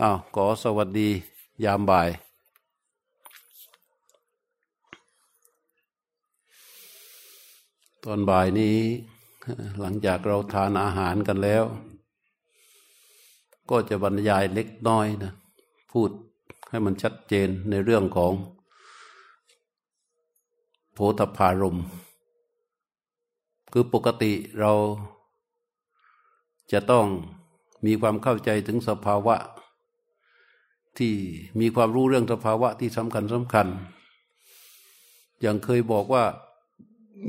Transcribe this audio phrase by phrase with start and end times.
[0.00, 1.08] อ้าวขอสวัสดี
[1.64, 2.08] ยามบ่าย
[8.04, 8.78] ตอนบ่ายนี้
[9.80, 11.64] หลังจากเราทานอาหารกันแล้ว
[13.70, 15.32] ก็จะบรรยายเล็กน้อยนะ
[15.92, 16.10] พูด
[16.70, 18.32] ให้มันชัดเจนในเรื่องของ
[20.92, 21.78] โพธพารม
[23.72, 24.72] คือปกติเรา
[26.72, 27.06] จะต้อง
[27.86, 29.36] มีความเข้าใจถึงสภาวะ
[30.98, 31.14] ที่
[31.60, 33.66] มีความรู้เรื่องสภาวะที่สำคัญสำคัญ
[35.40, 36.24] อย่างเคยบอกว่า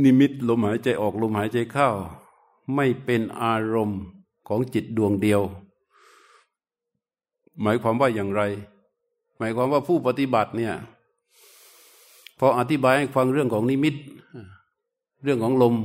[0.04, 1.90] นิมิตลมหายใจออกลมหายใจเข้า
[2.76, 4.02] ไม่เป็นอารมณ์
[4.48, 5.42] ของจิตดวงเดียว
[7.62, 8.42] หมายความว่าอย่างไร
[9.38, 10.74] หมายความว่าผู้ปฏิบัติเนี่ย
[12.40, 13.96] พออธิบายให้ฟังเรื่องของนิมิต
[15.24, 15.76] เรื่องของลม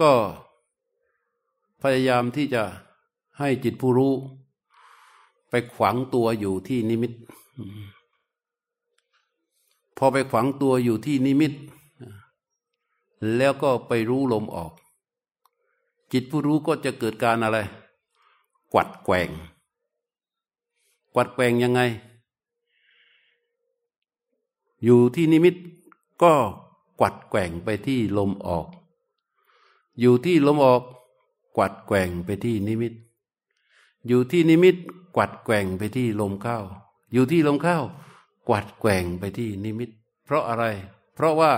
[0.00, 0.12] ก็
[1.82, 2.62] พยายามที่จะ
[3.38, 4.12] ให้จิตผู้รู้
[5.56, 7.12] ไปขวางตัวอยู่ที่นิมิต
[9.96, 11.52] พอไปขวางตัวอยู่ที่นิมิต
[13.36, 14.72] แล้วก็ไปรู้ลมออก
[16.12, 17.58] จิตผู้รู้ก็จะเกิดการอะไร
[18.72, 19.28] กวัดแกว่ง
[21.14, 21.80] กวัดแกว่งยังไง
[24.84, 25.54] อยู่ที่นิมิต
[26.22, 26.32] ก็
[27.00, 28.66] กวัดแกว่งไปที่ลมออก
[30.00, 30.82] อยู่ที่ลมออก
[31.56, 32.94] กวัดแกว่งไปที่นิมิต
[34.08, 34.76] อยู่ที่นิมิต
[35.16, 36.58] กวัดแกว่งไปที่ลมเข้า
[37.12, 37.78] อยู่ที่ลมเข้า
[38.48, 39.90] กวัดแกว่งไปที่นิมิต
[40.24, 40.64] เพราะอะไร
[41.14, 41.52] เพราะว่า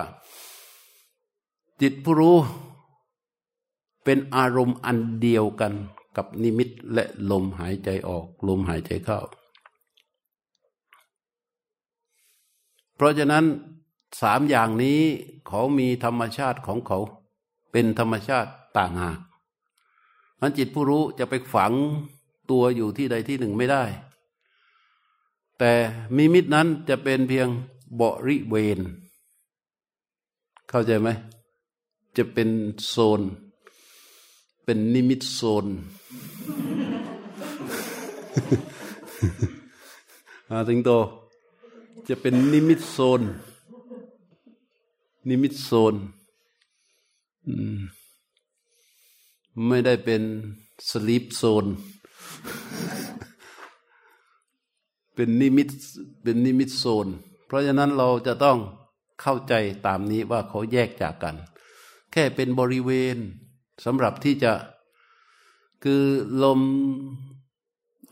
[1.80, 2.36] จิตผู้รู้
[4.04, 5.72] เป็นอารมณ์อันเดียวกัน
[6.16, 9.20] กับนิมิตและลมหายใจออก ลมหายใจเข้า
[12.96, 13.44] เพราะฉะนั้น
[14.22, 15.00] สามอย่างนี้
[15.48, 16.98] เขามีธรรมชาติของเขา
[17.72, 19.18] เป็นธรรมชาติต่างหาก
[20.40, 21.72] มันจิตผู้รู้จะไปฝัง
[22.50, 23.84] ตัวอยู่ที่ใดที่หนึ่งไม่ได้
[25.58, 25.72] แต่
[26.16, 27.48] มิมิตนั้นจะเป็นเพียง
[28.00, 28.78] บริเวณ
[30.68, 31.08] เข้าใจไหม
[32.16, 32.48] จะเป็น
[32.88, 33.20] โซน
[34.64, 35.66] เป็นนิมิตโซน
[40.50, 40.90] อาถึงโต
[42.08, 43.22] จะเป็นนิมิตโซน
[45.28, 45.94] นิมิตโซน
[49.66, 50.22] ไม่ได้เป็น
[50.88, 51.64] sleep zone
[55.14, 55.68] เป็นนิมิต
[56.22, 57.08] เป็นนิมิตโซน
[57.46, 58.58] เพราะฉะนั้นเราจะต้อง
[59.20, 59.54] เข้าใจ
[59.86, 61.36] ตามนี้ว่าเขาแยกจากกัน
[62.12, 63.16] แค่เป็นบริเวณ
[63.84, 64.52] สำหรับที่จะ
[65.84, 66.02] คือ
[66.42, 66.60] ลม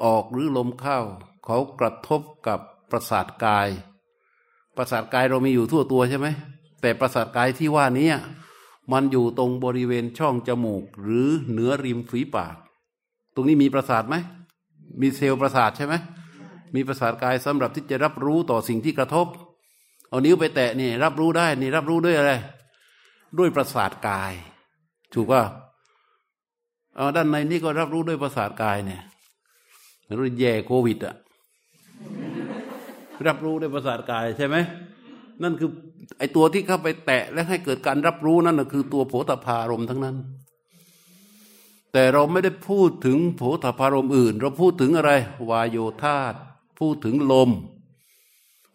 [0.04, 1.00] ออกหรือลมเข้า
[1.44, 3.68] เขากระทบกับประสาทกาย
[4.76, 6.26] ประสาทกายเรามีอยู่ทั่วตัวใช่ไหม
[6.80, 8.10] แต่ประสาทกายที่ว่านี้
[8.92, 12.56] มันอยู่ตรงบริเวณช่องจมูก หรือเหนือริมฝีปาก
[13.34, 14.16] ตรงนี้มีประสาทไหม
[15.00, 15.94] มีเซลล์ประสาทใช่ไหม
[16.74, 19.26] มีประสาทกายสำหรับที่จะรับรู้ต่อสิ่งที่กระทบ
[20.08, 22.32] เอานิ้วไปแตะนี่รับรู้ได้นี่รับรู้ด้วยอะไร
[23.38, 24.32] ด้วยประสาทกาย
[25.14, 25.42] ถูกป่ะ
[26.96, 29.02] เอาด้านในนี่ก็รับรู้ด้วยประสาทกายเนี่ย
[30.18, 31.14] รู้แย่โควิดอะ
[33.26, 34.56] รับรู้ด้วยประสาทกายใช่ไหม
[35.42, 35.70] นั่นคือ
[36.18, 40.16] ไอตัวที่เข้าไปแตะและให้เกิดการรับรู้นั่นคือตัวโผฏฐารมทั้งนั้น
[41.96, 45.12] แต่เราไม่ได้พูดถึงโผฏฐารมอื่น เราพูดถึงอะไร
[45.48, 46.34] วายโยธาต
[46.78, 47.50] พูดถึงลม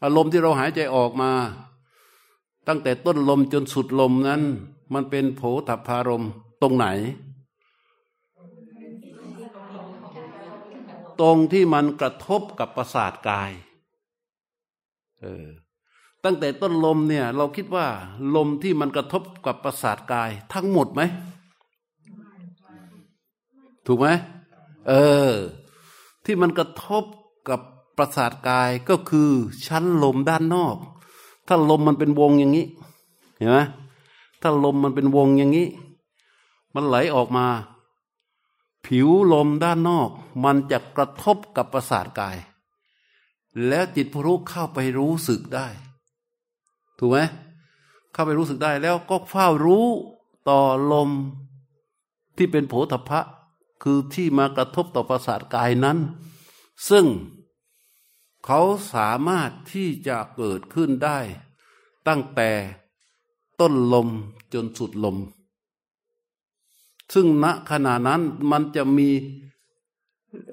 [0.03, 1.31] อารมณ์ที่เราหายใจออกมา
[2.68, 4.41] ตั้งแต่ต้นลมจนสุดลมนั้น
[4.94, 6.25] มันเป็นโผฏฐารม
[6.62, 6.88] ตรงไหน
[11.22, 13.52] ตรงที่มันกระทบกับประสาทกาย
[15.22, 15.46] เออ
[16.24, 17.88] ตั้งแต่ต้นลมเนี่ย เราคิดว่า
[18.35, 21.03] ลมที่มันกระทบกับประสาทกาย ทั้งหมดไหม
[23.92, 24.10] ถูกไหม
[24.88, 24.94] เอ
[25.30, 25.34] อ
[26.26, 27.04] ที่มันกระทบ
[27.50, 27.60] กับ
[27.98, 29.30] ประสาทกายก็คือ
[29.66, 30.78] ชั้นลมด้านนอก
[31.48, 32.66] ถ้าลมมันเป็นวงอย่างนี้
[33.38, 33.58] เห็นไหม
[34.42, 35.68] ถ้าลมมันเป็นวงอย่างนี้
[36.74, 37.46] มันไหลออกมา
[38.86, 40.09] ผิวลมด้านนอก
[40.44, 42.38] มันจะกระทบกับประสาทกาย
[43.68, 45.68] แล้วจิตผู้รู้เข้าไปรู้สึกได้
[46.97, 47.18] ถูกไหม
[48.14, 49.85] เข้าไปรู้สึกได้แล้วก็เฝ้ารู้
[50.50, 50.62] ต่อ
[50.92, 51.09] ลม
[52.38, 53.22] ที่เป็นโผฏฐะ
[53.84, 55.97] คือที่มากระทบต่อประสาทกายนั้น
[56.90, 57.05] ซึ่ง
[58.46, 58.61] เขา
[58.93, 61.20] สามารถที่จะเกิดขึ้นได้
[62.08, 62.49] ตั้งแต่
[63.59, 64.08] ต้นลม
[64.53, 65.17] จนสุดลม
[67.14, 68.22] ซึ่งณขณะนั้น
[68.52, 69.09] มันจะมี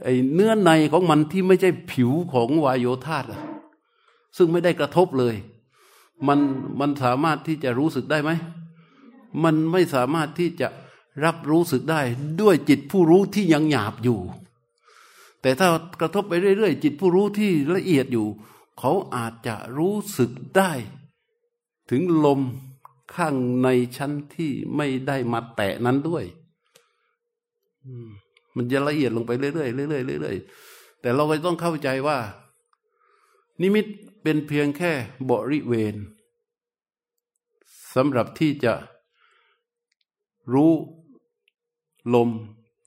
[0.02, 3.18] ไอเนื้อในของมันที่ไม่ใช่ผิวของวายโยธา
[4.36, 5.34] ซึ่งไม่ได้กระทบเลย
[6.26, 6.40] มัน
[6.80, 8.30] มันสามารถที่จะรู้สึกได้ไหม
[9.42, 10.68] มันไม่สามารถที่จะ
[11.24, 12.00] รับรู้สึกได้
[12.40, 14.20] ด้วยจิตผู้รู้ที่ยังหยาบอยู่
[15.42, 15.68] แต่ถ้า
[16.00, 18.26] กระทบไปเรื่อยๆ จิตผู้รู้ที่ละเอียดอยู่
[18.78, 20.72] เขาอาจจะรู้สึกได้
[21.90, 22.40] ถึงลม
[23.14, 26.24] ข้างในชั้นที่ไม่ได้มาแตะนั้นด้วย
[28.56, 29.68] มันจะละเอียดลงไปเรื่อยๆเรื่อ
[30.16, 32.18] ยๆเรื่อยๆแต่เราก็ต้องเข้าใจว่า
[33.60, 33.86] นิมิต
[34.22, 34.92] เป็นเพียงแค่
[35.30, 35.94] บริเวณ
[37.94, 38.74] สำหรับที่จะ
[40.54, 40.72] รู้
[42.14, 42.28] ลม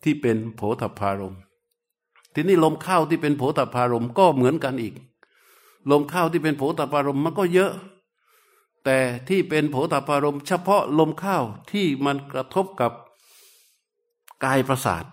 [0.03, 1.35] ที่เป็นโผฏฐารม
[2.33, 4.93] ทีนี้ลมเข้าที่เป็นโผฏฐารมก็เหมือนกันอีก
[5.91, 7.71] ลมเข้าที่เป็นโผฏฐารมมันก็เยอะ
[8.85, 8.97] แต่
[9.29, 11.37] ที่เป็นโผฏฐารมเฉพาะลมเข้า
[11.71, 12.91] ที่มันกระทบกับ
[14.43, 15.05] กายประสาท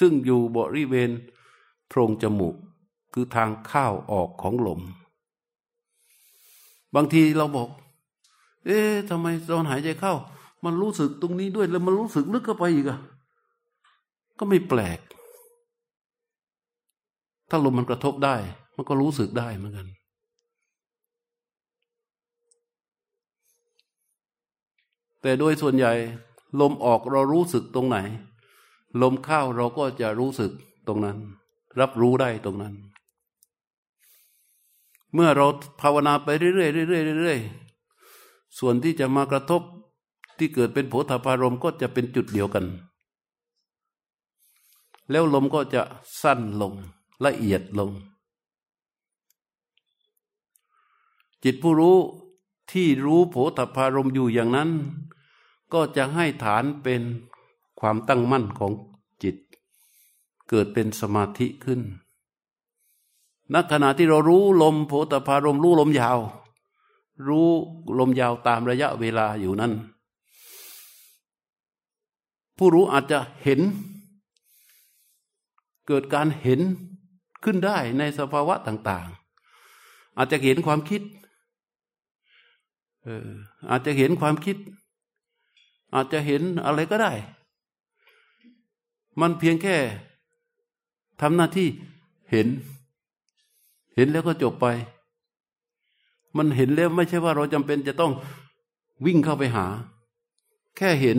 [0.00, 1.10] ซึ่งอยู่บริเวณ
[1.88, 2.54] โพรงจมูก
[3.12, 4.80] คือทางเข้าออกของลม
[6.94, 7.68] บางทีเราบอก
[8.64, 10.14] เอ๊ะทำไมตอนหายใจเข้า
[10.64, 12.98] มันรู้สึกตรงนี้ด้วย แล้วมันรู้สึกลึกเข้าไปอีกอะ
[14.38, 14.98] ก็ไม่แปลก
[17.50, 18.36] ถ้าลมมันกระทบได้
[18.76, 19.86] มันก็รู้สึกได้เหมือนกัน
[25.22, 25.92] แต่โดยส่วนใหญ่
[26.60, 27.98] ลมออกเรารู้สึกตรงไหน
[29.02, 30.52] ลมเข้าเราก็จะรู้สึก
[30.86, 31.18] ตรงนั้น
[31.80, 32.74] รับรู้ได้ตรงนั้น
[35.14, 35.46] เมื่อเรา
[35.80, 39.62] ภาวนาไปเรื่อยๆเรื่อยๆเรื่อยๆส่วนที่จะมากระทบ
[40.38, 42.66] ที่เกิดเป็นโผฏฐารมก็จะเป็นจุดเดียวกัน
[45.10, 45.82] แล้วลมก็จะ
[46.22, 46.72] สั้นลง
[47.24, 47.90] ละเอียดลง
[51.44, 51.96] จิตผู้รู้
[52.72, 54.70] ที่รู้โผฏฐารมอยู่อย่างนั้น
[55.72, 57.02] ก็จะให้ฐานเป็น
[57.80, 58.72] ความตั้งมั่นของ
[59.22, 59.36] จิต
[60.48, 61.80] เกิดเป็นสมาธิขึ้น
[63.52, 66.18] ณขณะที่เรารู้ลมโผฏฐารมรู้ลมยาว
[67.28, 67.48] รู้
[67.98, 69.72] ลมยาวตามระยะเวลาอยู่นั้น
[72.56, 73.60] ผู้รู้อาจจะเห็น
[75.86, 76.60] เกิดการเห็น
[77.44, 79.08] ขึ้นได้ในสภาวะต่าง
[79.62, 81.02] ๆ อาจจะเห็นความคิด
[83.02, 83.28] เออ
[83.70, 84.56] อาจจะเห็นความคิด
[85.94, 87.12] อาจจะเห็นอะไรก็ได้
[89.20, 89.76] มันเพียงแค่
[91.20, 91.68] ทำหน้าที่
[92.30, 92.46] เห็น
[93.94, 94.66] เห็นแล้วก็จบไป
[96.36, 98.12] มันเห็นแล้วไม่ใช่ว่าเราจำเป็นจะต้อง
[99.06, 99.66] วิ่งเข้าไปหา
[100.76, 101.18] แค่เห็น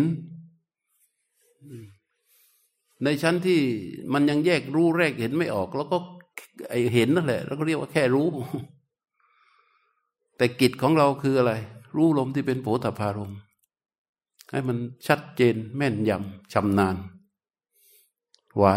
[3.04, 3.60] ในชั้นที่
[4.14, 5.98] มันยังแยกรู้แรกเห็นไม่ออก แล้วก็
[6.70, 8.28] ไอเห็นนั่นแหละ แล้วก็เรียกว่าแค่รู้
[10.38, 11.54] แต่กิจของเราคืออะไร
[11.96, 13.34] รู้ลมที่เป็นโผฏฐารม
[14.52, 14.78] ให้มัน
[15.08, 16.96] ชัดเจนแม่นยำชำนาญ
[18.58, 18.76] ไว้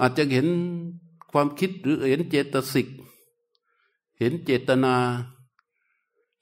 [0.00, 0.46] อาจจะเห็น
[1.32, 2.88] ความคิดหรือเห็นเจตสิก
[4.18, 4.94] เห็นเจตนา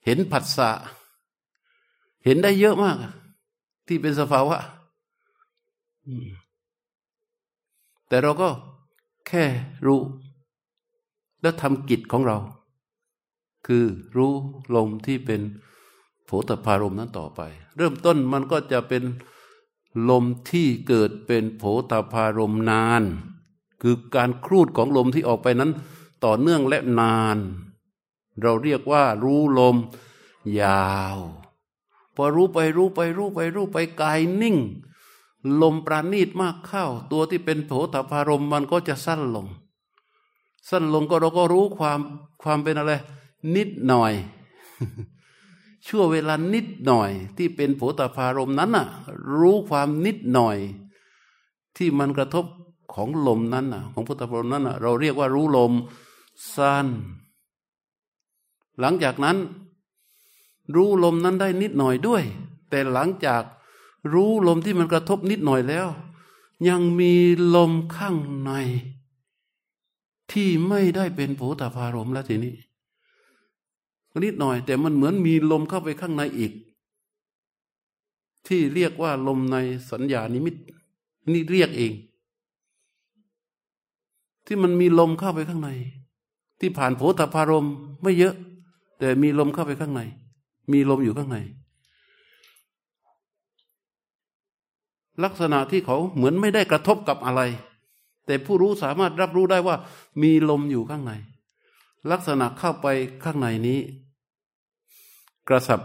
[0.05, 0.71] เห็นผัสสะ
[2.25, 2.97] เห็นได้เยอะมาก
[3.87, 4.57] ที่เป็นสภาวะ
[8.07, 8.49] แต่เราก็
[9.27, 9.43] แค่
[9.85, 10.01] รู้
[11.41, 12.37] แล้วทำกิจของเรา
[13.67, 13.85] คือ
[14.17, 14.33] รู้
[14.75, 15.41] ลมที่เป็น
[16.25, 17.41] โผฏฐารมนั้นต่อไป
[17.77, 19.03] เริ่มต้นมันก็จะเป็น
[20.09, 23.03] ลมที่เกิดเป็นโผฏฐารมนาน
[23.81, 25.71] คือการครูดของลมที่ออกไปนั้น
[26.25, 27.37] ต่อเนื่องและนาน
[28.41, 29.75] เราเรียกว่ารู้ลม
[30.61, 31.17] ยาว
[32.17, 34.57] พอรู้ไปรู้ไปรู้ไปรู้ไปกายนิ่ง
[35.61, 39.47] ลมปราณีตมากเข้า ตัวที่เป็นโผฏฐารมมันก็จะสั้นลง
[40.69, 41.99] สั้นลงก็เราก็รู้ความ
[42.43, 42.93] ความเป็นอะไร
[43.55, 44.13] นิดหน่อย
[45.87, 48.87] ชั่วเวลานิดหน่อย ที่เป็นโผฏฐารมนั้นน่ะ
[49.37, 50.57] รู้ความนิดหน่อย
[51.77, 52.45] ที่มันกระทบ
[52.93, 55.73] ของลมนั้นน่ะ ของโผฏฐารมนั้นน่ะ เราเรียกว่ารู้ลม
[56.55, 56.87] สั้น
[58.79, 59.37] หลังจากนั้น
[60.75, 62.23] รู้ลมนั้นได้นิดหน่อยด้วย
[62.69, 63.43] แต่หลังจาก
[64.13, 65.87] รู้ลมที่มันกระทบนิดหน่อยแล้ว
[66.69, 67.13] ยังมี
[67.55, 68.51] ลมข้างใน
[70.31, 72.55] ที่ไม่ได้เป็นโผฏฐารมแล้วทีนี้
[74.23, 76.51] นิดหน่อย แต่มันเหมือนมีลมเข้าไปข้างในอีก
[78.47, 79.57] ที่เรียกว่าลมใน
[79.91, 80.55] สัญญานิมิต
[81.31, 81.93] นี่เรียกเอง
[84.45, 85.69] ที่มันมีลมเข้าไปข้างใน
[86.59, 87.67] ที่ผ่านโผฏฐารม
[88.01, 88.35] ไม่เยอะ
[88.99, 90.01] แต่มีลมเข้าไปข้างใน
[90.71, 91.37] มีลมอยู่ข้างใน
[95.23, 97.41] ลักษณะที่เขาเหมือนไม่ได้กระทบกับอะไร
[98.25, 99.75] แต่ผู้รู้สามารถรับรู้ได้ว่า
[100.21, 101.13] มีลมอยู่ข้างใน
[102.11, 102.87] ลักษณะเข้าไป
[103.23, 103.79] ข้างในนี้
[105.47, 105.81] กระสับ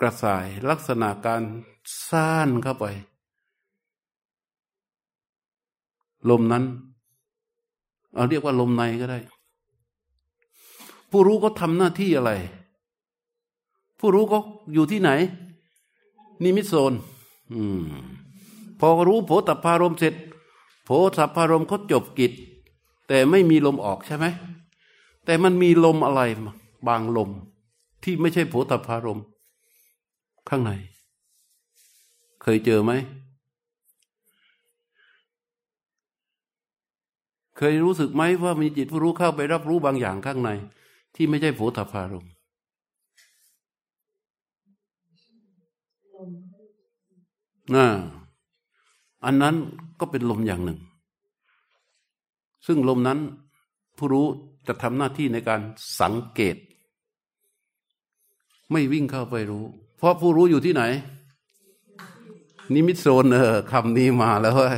[0.00, 1.42] กระสายลักษณะการ
[2.08, 2.86] ซ่านเข้าไป
[6.30, 6.64] ลมนั้น
[8.14, 9.18] เอาเรียกว่าลมในก็ได้
[11.10, 12.32] ผู้รู้ก็ทำหน้าที่อะไร
[13.98, 14.38] ผู้รู้ก็
[14.72, 15.10] อยู่ที่ไหน
[16.42, 16.92] นิมิตโซน
[17.52, 17.86] อืม
[18.80, 20.14] พอรู้โผฏฐารมเสร็จ
[20.84, 22.32] โผฏฐารมเขาจบกิจ
[23.08, 24.26] แต่ไม่มีลมออกใช่ไหม
[25.24, 26.22] แต่มันมีลมอะไร
[26.88, 27.30] บางลม
[28.02, 29.20] ที่ไม่ใช่โผฏฐารม
[30.48, 30.72] ข้างใน
[32.42, 32.92] เคยเจอไหม
[37.56, 40.50] เคยรู้สึกไหมว่ามีจิตผู้รู้เข้าไปรับรู้บางอย่างข้างใน
[41.14, 47.57] ที่ไม่ใช่โผฏฐารมน่า
[49.24, 49.54] อันนั้น
[50.00, 50.78] ก็เป็นลมอย่างหนึ่ง
[52.66, 53.18] ซึ่งลมนั้น
[53.96, 54.26] ผู้รู้
[54.66, 55.60] จะทำหน้าที่ในการ
[56.00, 56.56] สังเกต
[58.70, 59.64] ไม่วิ่งเข้าไปรู้
[59.96, 60.82] เพราะผู้รู้อยู่ที่ไหน
[62.74, 64.76] นิมิตโซนเออคำนี้มาแล้วเว้ย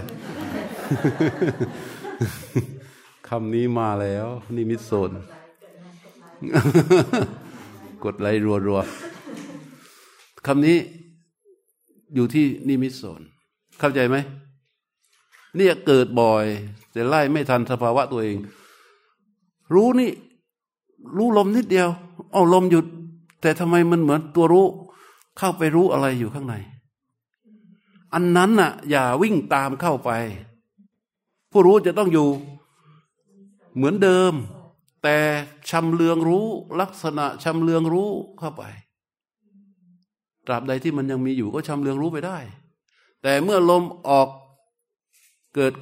[3.28, 5.10] คำนี้มาแล้ว นิมิตโซน
[8.04, 8.26] กดไลก์
[8.66, 10.76] รัวๆคำนี้
[12.14, 13.20] อยู่ที่นิมิตโซน
[13.78, 14.16] เข้าใจไหม
[15.56, 16.46] เนี่ยเกิดบ่อย
[16.92, 18.36] แต่ไล่ไม่ทันสภาวะตัวเอง
[19.74, 20.10] รู้นี่
[21.16, 21.88] รู้ลมนิดเดียว
[22.32, 22.86] เอาลมหยุด
[23.40, 24.66] แต่ทำไมมันเหมือนตัวรู้
[25.38, 26.54] เข้าไปรู้อะไรอยู่ข้างใน
[28.14, 30.10] อันนั้นน่ะ อย่าวิ่งตามเข้าไป
[31.50, 32.28] ผู้รู้จะต้องอยู่
[33.74, 34.32] เหมือนเดิม
[35.02, 35.16] แต่
[35.70, 36.46] ชำเลืองรู้
[36.80, 38.62] ลักษณะชำเลืองรู้เข้าไป
[40.46, 42.38] ตราบใดที่มันยังมีอยู่ก็ชำเลืองรู้ไปได้
[43.22, 44.28] แต่เมื่อลมออก
[45.54, 45.72] เกิด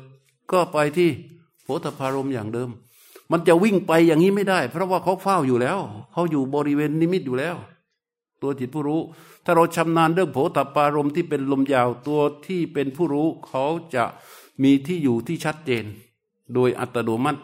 [0.53, 1.11] ก็ไปที่
[1.62, 2.71] โพธพารมอย่างเดิม
[3.33, 5.79] มันจะวิ่งไปอย่างนี้ไม่ได้ เพราะว่าเขาเฝ้าอยู่แล้ว
[6.12, 7.57] เขาอยู่บริเวณนิมิตอยู่แล้ว
[8.43, 9.00] ตัวจิตผู้รู้
[9.45, 14.05] ถ้าเราชำนาญเรื่องโผฏปารมที่เป็นลมยาวตัวที่เป็นผู้รู้ เขาจะ
[14.62, 15.85] มีที่อยู่ที่ชัดเจน
[16.55, 17.41] โดยอัตโนมัติ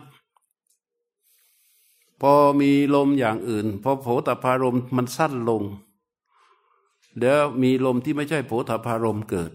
[2.20, 5.62] พอมีลมอย่างอื่น พอโผฏพารมมันสั้นลง
[7.18, 9.50] เดี๋ยวมีลมที่ไม่ใช่โผฏพารมเกิด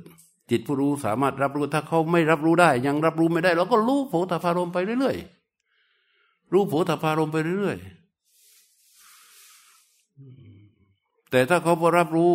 [0.49, 7.99] จิตผู้รู้สามารถรับรู้ถ้าเขาไม่รับรู้ได้ ยังรับรู้ไม่ได้ เราก็รู้โผฏพารมไปเรื่อยๆรู้โผฏพารมไปเรื่อยๆ
[11.31, 12.31] แต่ถ้าเขาพอรับรู้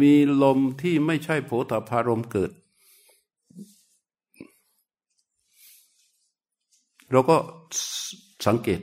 [0.00, 2.50] มีลมที่ไม่ใช่โผฏพารมเกิด
[7.10, 7.36] เราก็
[8.46, 8.80] สังเกต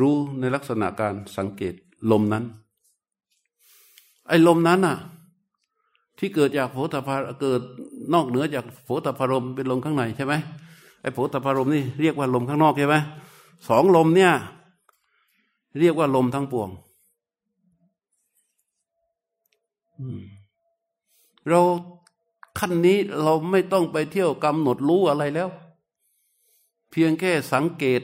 [0.00, 1.74] รู้ในลักษณะการสังเกต
[2.10, 2.44] ลมนั้น
[4.30, 4.96] ไอ้ลมนั้นอะ
[6.18, 7.60] ที่เกิดจากโผฏฐารเกิด
[8.14, 10.34] นอกเหนือจากโผฏฐารมเป็นลมข้างในใช่ไหม
[11.02, 12.96] ไอ้โผฏฐารมนี่เรียกว่าลมข้างนอกใช่ไหม
[13.68, 14.32] สองลมเนี่ย
[15.80, 16.68] เรียกว่าลมทั้งปวง
[21.48, 21.60] เรา
[22.58, 25.48] ขั้นนี้เราไม่ต้องไปเที่ยวกำหนดรู้อะไรแล้ว
[26.90, 28.02] เพียงแค่สังเกต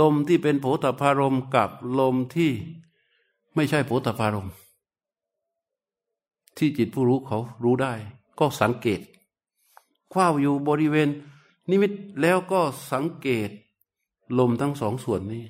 [0.00, 2.50] ลมที่เป็นโผฏฐารมกับลมที่
[3.54, 4.48] ไม่ใช่โผฏฐารม
[6.60, 7.94] ที่จิตผู้รู้เขารู้ได้
[8.38, 9.00] ก็สังเกต
[10.12, 11.08] คว้าอยู่บริเวณ
[11.70, 12.60] นิมิตแล้วก็
[12.92, 13.50] สังเกต
[14.38, 15.44] ลมทั้งสองส่วนนี้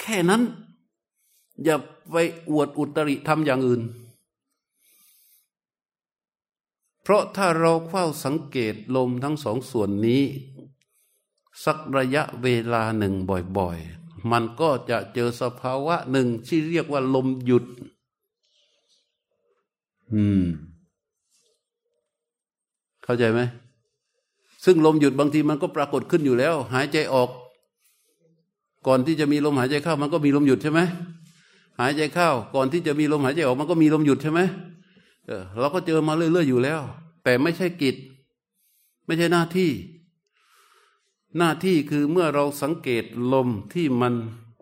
[0.00, 0.42] แค่นั้น
[1.64, 1.76] อย่า
[2.10, 2.16] ไป
[2.50, 3.82] อวดอุตริทำอย่างอื่น
[7.02, 10.22] เพราะถ้าเราเฝ้าสังเกตลมทั้งสองส่วนนี้
[11.64, 13.14] สักระยะเวลาหนึ่ง
[13.58, 17.64] บ่อยๆ มันก็จะเจอสภาวะหนึ่งที่เรียกว่าลมหยุด
[20.14, 20.42] อืม
[23.04, 23.40] เข้าใจไหม
[24.64, 27.30] ซึ่งลมหยุดบางทีมันก็ปรากฏขึ้นอยู่แล้ว หายใจออก
[28.86, 30.80] ก่อนที่จะมีลมหายใจเข้า มันก็มีลมหยุดใช่ไหม
[31.80, 34.40] หายใจเข้า ก่อนที่จะมีลมหายใจออก มันก็มีลมหยุดใช่ไหม
[35.26, 36.80] เออเราก็เจอมาเรื่อยๆอยู่แล้ว
[37.24, 37.96] แต่ไม่ใช่กิจ
[39.06, 39.70] ไม่ใช่หน้าที่
[41.38, 44.14] หน้าที่คือเมื่อเราสังเกตลมที่มัน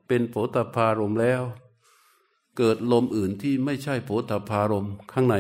[0.07, 1.43] เป็นโผฏฐารมแล้ว
[2.59, 5.37] เกิดลมอื่นที่ไม่ใช่โผฏฐารมข้างใน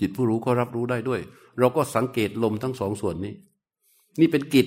[0.00, 1.20] จิตผู้รู้ก็รับรู้ได้ด้วย
[1.58, 3.34] เราก็สังเกตลมทั้งสองส่วนนี้
[4.20, 4.66] นี่เป็นกิจ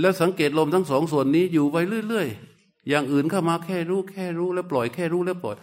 [0.00, 1.76] แล้วสังเกตลมทั้งสองส่วนนี้อยู่ไป
[2.08, 5.56] เรื่อยๆ อย่างอื่นเข้ามาแค่รู้แค่รู้แล้วปล่อยแค่รู้แล้วปล่อย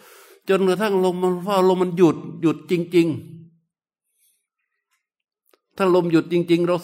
[0.49, 3.37] จนกระทั่งลมมันว่าลมมันหยุดหยุดจริง ๆ
[5.77, 6.75] ถ้าลมหยุดจริง ๆ เรา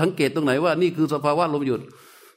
[0.00, 1.80] สังเกตตรงไหนว่า นี่คือสภาวะลมหยุด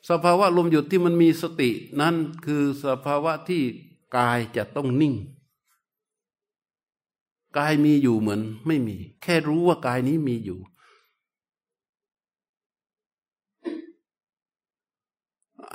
[0.09, 1.69] สภาวะลมหยุดที่มันมีสติ
[2.01, 3.63] นั้นคือสภาวะที่
[4.17, 5.15] กายจะต้องนิ่ง
[7.57, 10.59] กายมีอยู่เหมือนไม่มี แค่รู้ว่ากายนี้มีอยู่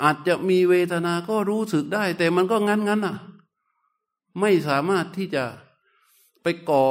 [0.02, 3.16] อาจจะมีเวทนาก็รู้สึกได้ แต่มันก็งั้นงั้นอะ
[4.40, 5.44] ไม่สามารถที่จะ
[6.42, 6.84] ไปก่อ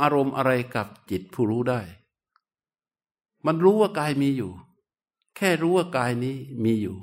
[0.00, 1.80] อารมณ์อะไรกับจิตผู้รู้ได้
[3.46, 4.52] มันรู้ว่ากายมีอยู่
[5.36, 6.96] แค่รู้ว่ากายนี้มีอยู่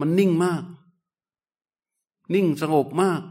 [0.00, 0.62] มันนิ่งมาก
[2.34, 3.22] นิ่งสงบมาก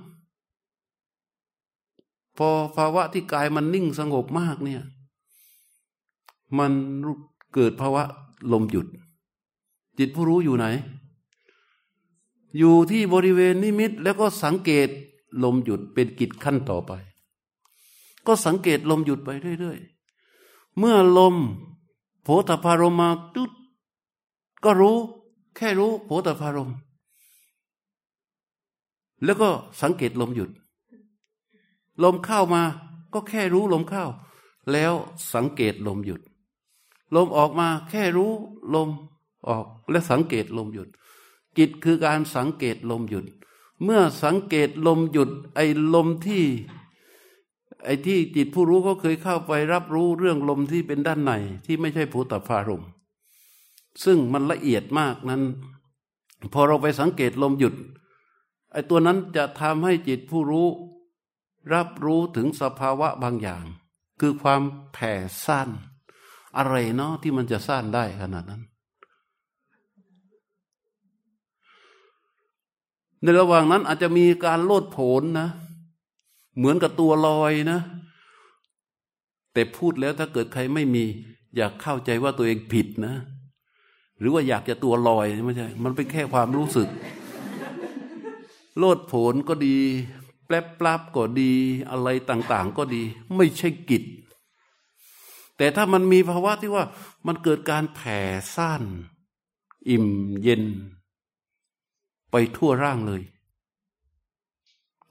[2.38, 4.84] พอภาวะที่กายมันนิ่งสงบมากเนี่ย
[6.58, 6.72] มัน
[7.54, 8.04] เกิดภาวะ
[8.52, 8.88] ลมหยุด
[9.98, 10.66] จิตผู้รู้อยู่ไหน
[12.58, 14.90] อยู่ที่บริเวณนิมิตแล้วก็สังเกต
[15.44, 16.92] ลมหยุดเป็นกิจขั้นต่อไป
[18.28, 21.36] ก็สังเกตลมหยุดไปเรื่อยๆ เมื่อลม
[22.24, 23.52] โผฏฐารมาตุ๊ด
[24.64, 24.98] ก็รู้
[25.56, 26.72] แค่รู้โผฏฐารม
[29.24, 29.50] แล้วก็
[29.82, 30.50] สังเกตลมหยุด
[32.04, 32.62] ลมเข้ามา
[33.14, 34.06] ก็แค่รู้ลมเข้า
[34.72, 34.94] แล้ว
[35.34, 36.22] สังเกตลมหยุด
[37.16, 38.32] ลมออกมาแค่รู้
[38.74, 38.90] ลม
[39.48, 40.90] ออกและสังเกตลมหยุด
[41.58, 43.26] กิจคือการสังเกตลมหยุด
[43.84, 46.44] เมื่อสังเกตลมหยุด ไอ้ลมที่
[47.84, 51.32] ไอ้ที่จิตผู้รู้ก็เคยเข้าไปรับรู้เรื่องลมที่เป็นด้านใน
[51.66, 52.84] ที่ไม่ใช่ภูตภารม
[54.04, 55.42] ซึ่งมันละเอียดมากนั้น
[56.54, 57.76] พอเราไปสังเกตลมหยุด
[58.72, 60.68] ไอ้ตัวนั้นจะทำให้จิตผู้รู้
[61.74, 63.66] รับรู้ถึงสภาวะบางอย่าง
[64.20, 64.62] คือความ
[64.94, 65.14] แผ่
[65.46, 65.70] สั้น
[66.58, 68.64] อะไรเนาะที่มันจะสั้นได้ขนาดนั้น
[73.22, 75.50] ในระหว่างนั้นอาจจะมีการโลดโผนนะ
[76.58, 77.80] เหมือนกับตัวลอยนะ
[79.54, 81.06] แต่พูดแล้วถ้าเกิดใครไม่มี
[81.56, 83.16] อยากเข้าใจว่าตัวเองผิดนะ
[84.22, 86.88] หรือว่าอยากจะตัวลอยไม่ใช่ มันเป็นแค่ความรู้สึก
[88.78, 89.78] โลดโผนก็ดี
[90.46, 91.52] แปลบปลับก็ดี
[91.90, 93.04] อะไรต่าง ๆ ก็ดี
[93.36, 94.04] ไม่ใช่กิจ
[95.58, 96.86] แต่ถ้ามันมีภาวะที่ว่า
[97.28, 98.20] มันเกิดการแผ่
[98.56, 98.84] ซ่าน
[99.90, 100.06] อิ่ม
[100.44, 100.64] เย็น
[102.32, 103.22] ไปทั่วร่างเลย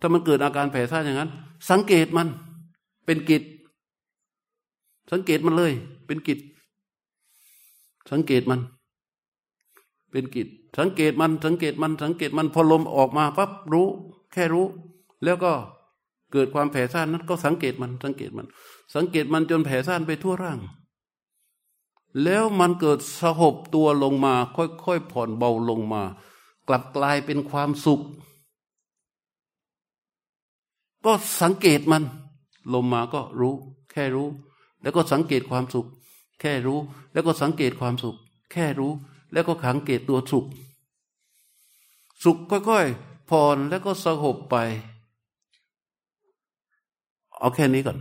[0.00, 1.31] ถ้ามันเกิดอาการแผ่ซ่านอย่างนั้น
[1.71, 2.29] สังเกตมัน
[3.07, 3.43] เป็นกิจ
[5.12, 5.73] สังเกตมันเลย
[6.07, 6.38] เป็นกิจ
[8.11, 8.61] สังเกตมัน
[10.11, 10.49] เป็นกิจ
[10.79, 13.88] สังเกตมันสังเกตมันสังเกตมันพอลมออกมาปั๊บรู้
[14.33, 14.67] แค่รู้
[15.25, 15.52] แล้วก็
[16.33, 18.47] เกิดความแผ่ซ่านนั้นก็สังเกตมันสังเกตมัน
[18.95, 20.59] สังเกตมันจนแผ่ซ่านไปทั่วร่าง
[22.25, 26.03] แล้วมันเกิดสหบตัวลงมา ค่อยๆผ่อนเบาลงมา
[26.68, 28.01] กลับกลายเป็นความสุข
[31.05, 32.03] ก็สังเกตมัน
[32.75, 33.55] ลงมาก็รู้
[33.90, 34.29] แค่รู้
[34.83, 35.87] แล้วก็สังเกตความสุข
[36.40, 36.79] แค่รู้
[37.12, 38.16] แล้วก็สังเกตความสุข
[38.53, 38.92] แค่รู้
[39.33, 40.47] แล้วก็ขังเกตตัวสุข
[42.25, 44.57] สุขค่อยๆผ่อนแล้วก็สงบไป
[47.38, 47.99] เอาแค่นี้ก่อน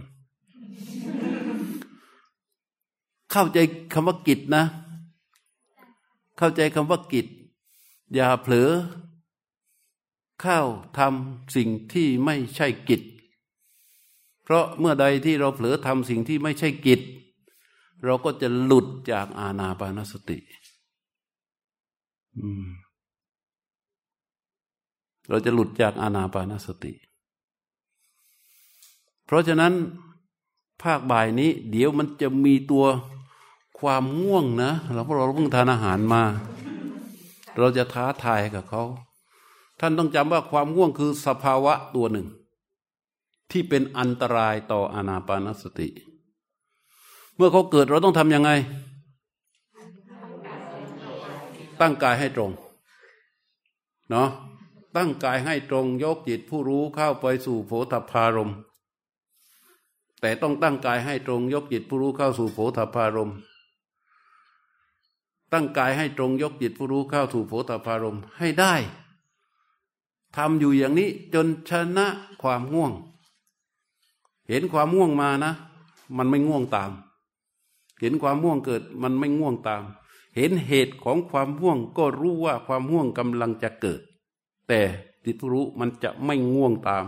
[3.31, 3.57] เข้าใจ
[3.93, 4.63] คำว่ากิจนะ
[6.37, 7.27] เข้าใจคำว่ากิจ
[8.13, 8.69] อย่าเผลอ
[10.41, 10.59] เข้า
[10.97, 13.01] ทำสิ่งที่ไม่ใช่กิจ
[14.43, 17.01] เพราะเมื่อใดที่เราเผลอทำสิ่งที่ไม่ใช่กิจ
[18.05, 20.37] เราก็จะหลุดจากอาณาปานสติ
[25.29, 26.93] เราจะหลุดจากอานาปานสติ
[29.25, 29.73] เพราะฉะนั้น
[30.83, 32.85] ภาคบ่ายนี้ เดี๋ยวมันจะมีตัว
[33.79, 36.23] ความง่วงนะเราพวกเราเพิ่งทานอาหารมา
[37.57, 38.83] เราจะท้าทายกับเขา
[39.79, 42.27] ท่านต้องจำว่าความง่วงคือสภาวะตัวหนึ่ง
[43.51, 45.89] ที่เป็นอันตรายต่ออานาปานสติ
[47.35, 48.51] เมื่อเขาเกิดเราต้องทำยังไง
[51.79, 52.51] ตั้งกายให้ตรง
[54.09, 54.29] เนาะ
[54.95, 58.51] ตั้งกายให้ตรงยกจิตผู้รู้เข้าไปสู่โผฏฐารม
[60.21, 63.31] แต่ต้องตั้งกายให้ตรงยกจิตผู้รู้เข้าสู่โผฏฐารม
[65.53, 68.73] ตั้งกายให้ตรงยกจิตผู้รู้เข้าสู่โผฏฐารมให้ได้
[70.35, 72.07] ทำอยู่อย่างนี้จนชนะ
[72.41, 72.91] ความง่วง
[74.47, 75.53] เห็นความง่วงมานะ
[76.17, 76.91] มันไม่ง่วงตาม
[77.99, 79.83] เห็นความง่วงเกิดมันไม่ง่วงตาม
[80.35, 84.01] เห็นเหตุของความห่วงก็รู้ว่าความห่วงกำลังจะเกิด
[84.67, 84.81] แต่
[85.25, 87.05] จิตรู้มันจะไม่ง่วงตาม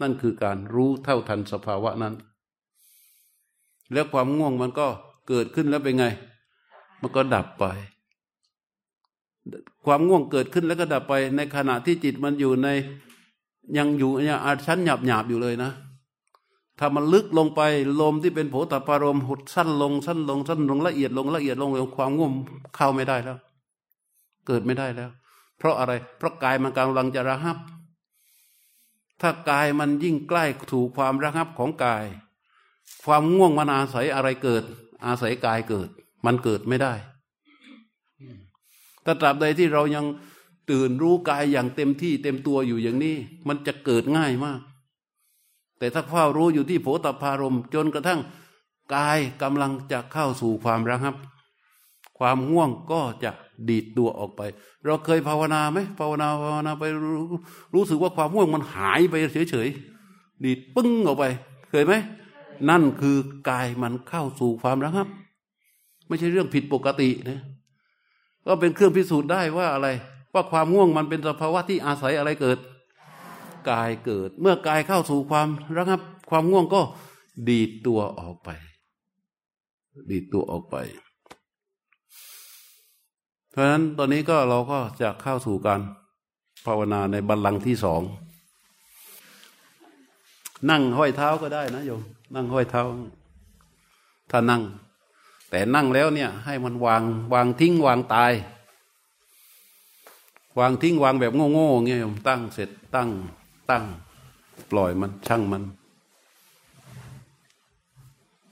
[0.00, 2.14] นั่นคือการรู้เท่าทันสภาวะนั้น
[3.92, 4.86] แล้วความง่วงมันก็
[5.28, 6.04] เกิดขึ้นแล้วเป็นไง
[7.00, 7.64] มันก็ดับไป
[9.84, 12.68] ความง่วงเกิดขึ้นแล้วก็ดับไป ในขณะที่จิตมันอยู่ใน
[13.78, 15.70] ยังอยู่เนี่ยอาชั้นหยาบหยาบอยู่เลยนะ
[16.82, 17.60] ถ้ามันลึกลงไป
[18.00, 22.32] ลมที่เป็นโผฏฐารมหดสั้นลงสั้นลงสั้นลงละเอียดลงละเอียดลงความง่วง
[22.76, 23.38] เข้าไม่ได้แล้ว
[24.46, 25.10] เกิดไม่ได้แล้ว
[25.58, 27.58] เพราะอะไร เพราะกายมันกำลังจะระหับ
[29.20, 32.04] ถ้ากายมันยิ่งใกล้ถูกความระหับของกาย
[33.04, 34.62] ความง่วงมันอาศัยอะไรเกิด
[35.06, 35.88] อาศัยกายเกิด
[36.26, 36.92] มันเกิดไม่ได้
[39.04, 40.04] ถ้าตราบใดที่เรายัง
[40.70, 43.16] ตื่นรู้กายอย่างเต็มที่เต็มตัวอยู่อย่างนี้
[43.48, 44.60] มันจะเกิดง่ายมาก
[45.80, 48.20] แต่ถ้าเฝ้ารู้อยู่ที่โผตพารมจนกระทั่ง
[48.94, 51.14] กายกำลังจะเข้าสู่ความระงับ
[52.18, 53.30] ความง่วงก็จะ
[53.68, 54.42] ดีดตัวออกไป
[54.84, 57.26] เราเคยภาวนาไหมภาวนาภาวนาไปรู้
[57.74, 59.14] รู้สึกว่าความง่วงมันหายไป
[59.50, 61.24] เฉยๆดีดปึ้งออกไป
[61.70, 61.92] เคยไหม
[62.68, 63.16] นั่นคือ
[63.50, 65.08] กายมันเข้าสู่ความระงับ
[66.08, 67.40] ไม่ใช่เรื่องผิดปกตินะ
[68.46, 69.88] ก็เป็นเครื่องพิสูจน์ได้ว่าอะไร
[70.32, 72.58] ว่าความง่วงมันเป็นสภาวะที่อาศัยอะไรเกิด
[73.70, 76.82] กายเกิด เมื่อกายเข้าสู่ความระงับ ความง่วงก็
[77.48, 78.48] ดีดตัวออกไป
[80.10, 80.76] ดีดตัวออกไป
[83.50, 85.80] เพราะฉะนั้นตอนนี้ก็เราก็จะเข้าสู่การ
[86.66, 88.02] ภาวนาในบัลลังก์ที่สอง
[90.70, 92.02] นั่งห้อยเท้าก็ได้นะโยม
[92.34, 92.82] นั่งห้อยเท้า
[94.30, 94.62] ถ้านั่ง
[95.50, 97.02] แต่นั่งแล้วเนี่ย ให้มันวาง
[97.34, 98.32] วางทิ้งวางตาย
[100.58, 103.08] วางทิ้งวางแบบโง่ๆเงี้ยโยมตั้งเสร็จตั้ง
[103.70, 103.84] ตั้ง
[104.70, 105.64] ปล่อยมันช่างมัน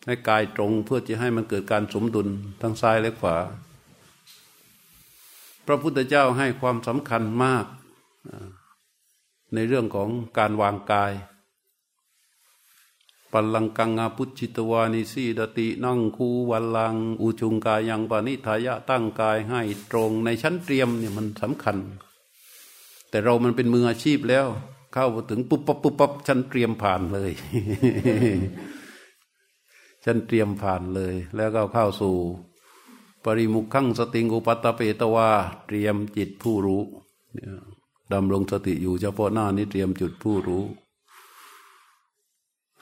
[0.07, 2.29] ให้กายตรงเพื่อจะให้มันเกิดการสมดุล
[2.61, 3.37] ทั้งซ้ายและขวา
[5.67, 7.67] พระพุทธเจ้าให้ความสำคัญมาก
[9.55, 11.13] ในเรื่องของการวางกาย
[13.33, 21.77] ปัลลังกังอาพุชิตวานิสีดตินั่งคูวัลลัง อุชุงกายยังปานิทายะตั้งกายให้ตรงในชั้นเตรียมเนี่ยมันสำคัญ
[23.11, 24.47] แต่เรามันเป็นมืออาชีพแล้ว
[24.93, 27.33] เข้าถึงปุ๊บปั๊บปุ๊บปั๊บฉันเตรียมผ่านเลย
[30.05, 32.17] ฉันเตรียมผ่านเลย แล้วก็เข้าสู่
[33.25, 35.31] ปริมุขขังสติงอุปัตตเปตวา
[35.67, 36.83] เตรียมจิตผู้รู้
[38.13, 40.65] ดำรงสติอยู่เฉพาะหน้านี้เตรียมจุดผู้รู้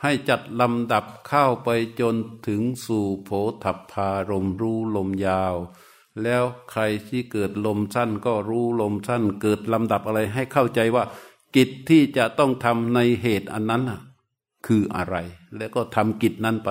[0.02, 1.68] ให้จัดลำดับเข้าไป
[2.00, 2.14] จน
[2.46, 3.30] ถึงสู่โผ
[3.64, 5.54] ถับพารมรู้ลมยาว
[6.22, 11.04] แล้วใครที่เกิดลมสั้นก็รู้ลมสั้น เกิดลำดับอะไรให้เข้าใจว่า
[11.56, 13.82] กิจที่จะต้องทำในเหตุอันนั้น
[14.66, 15.16] คืออะไร
[15.56, 16.70] แล้วก็ทำกิจนั้นไป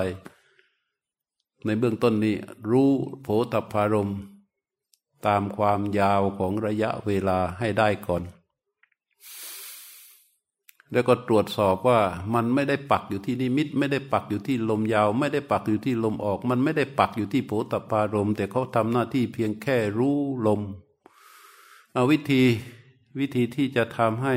[1.65, 2.35] ในเบื้องต้นนี้
[2.69, 4.11] รู้โผฏพารม
[5.27, 8.23] ตามความยาวของระยะเวลาให้ได้ก่อน
[10.91, 11.99] แล้วก็ตรวจสอบว่า
[12.33, 20.17] มันไม่ได้ปักอยู่ที่นิมิต ไม่ได้ปักอยู่ที่ลมยาว ไม่ได้ปักอยู่ที่ลมออก มันไม่ได้ปักอยู่ที่โผตปารมแต่เขาทำหน้าที่เพียงแค่รู้
[20.47, 20.61] ลม
[21.93, 22.43] เอาวิธี
[23.19, 24.35] วิธีที่จะทำให้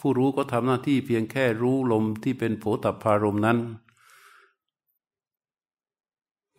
[0.00, 3.58] ผู้รู้ก็ทำหน้าที่เพียงแค่รู้ลมที่เป็นโผตปารมนั้น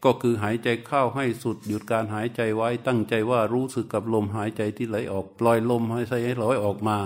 [0.05, 6.97] ก็คือหายใจเข้าให้สุดหยุดการหายใจไว้ตั้งใจว่ารู้สึกกับลมหายใจที่ไหลออก ปล่อยลมให้ใส่ให้ไหลออกมา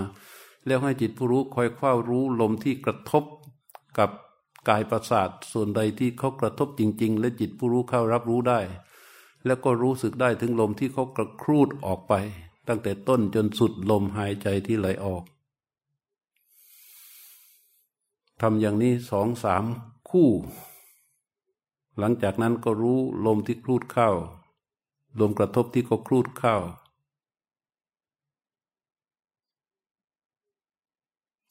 [0.66, 3.24] แล้วให้จิตผู้รู้คอยเฝ้ารู้ลมที่กระทบ
[3.98, 4.10] กับ
[4.68, 8.60] กายประสาทส่วนใดที่เขากระทบจริง ๆ และจิตผู้รู้เข้ารับรู้ได้
[9.46, 12.14] แล้วก็รู้สึกได้ถึงลมที่เขากระครูดออกไป
[12.68, 15.22] ตั้งแต่ต้นจนสุดลมหายใจที่ไหลออก
[18.46, 19.64] ทำอย่างนี้สองสาม
[20.10, 20.30] คู่
[21.98, 24.10] หลังจากนั้นก็รู้ลมที่ครูดเข้า
[25.20, 26.56] ลมกระทบที่เขาครูดเข้า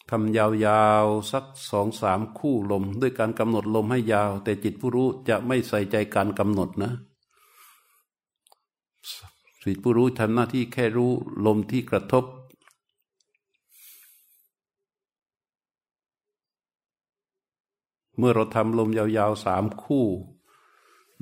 [0.09, 6.91] ทำยาวๆสักสองสามคู่ลม ด้วยการกำหนดลมให้ยาว แต่จิตผู้รู้จะไม่ใส่ใจการกำหนดนะ
[9.63, 11.11] จิตผู้รู้ทำหน้าที่แค่รู้
[11.45, 12.25] ลมที่กระทบ
[18.17, 20.05] เมื่อเราทำลมยาวๆสามคู่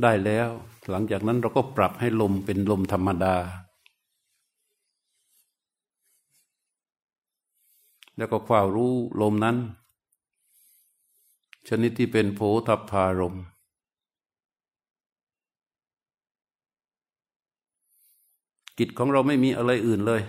[0.02, 0.50] ได้แล้ว
[0.90, 3.36] หลังจากนั้นเราก็ปรับให้ลมเป็นลมธรรมดา
[8.18, 9.58] แล้วก็ความรู้ลมนั้น
[11.68, 13.36] ชนิดที่เป็นโพธพารม
[18.78, 20.22] กิจของเราไม่มีอะไรอื่นเลย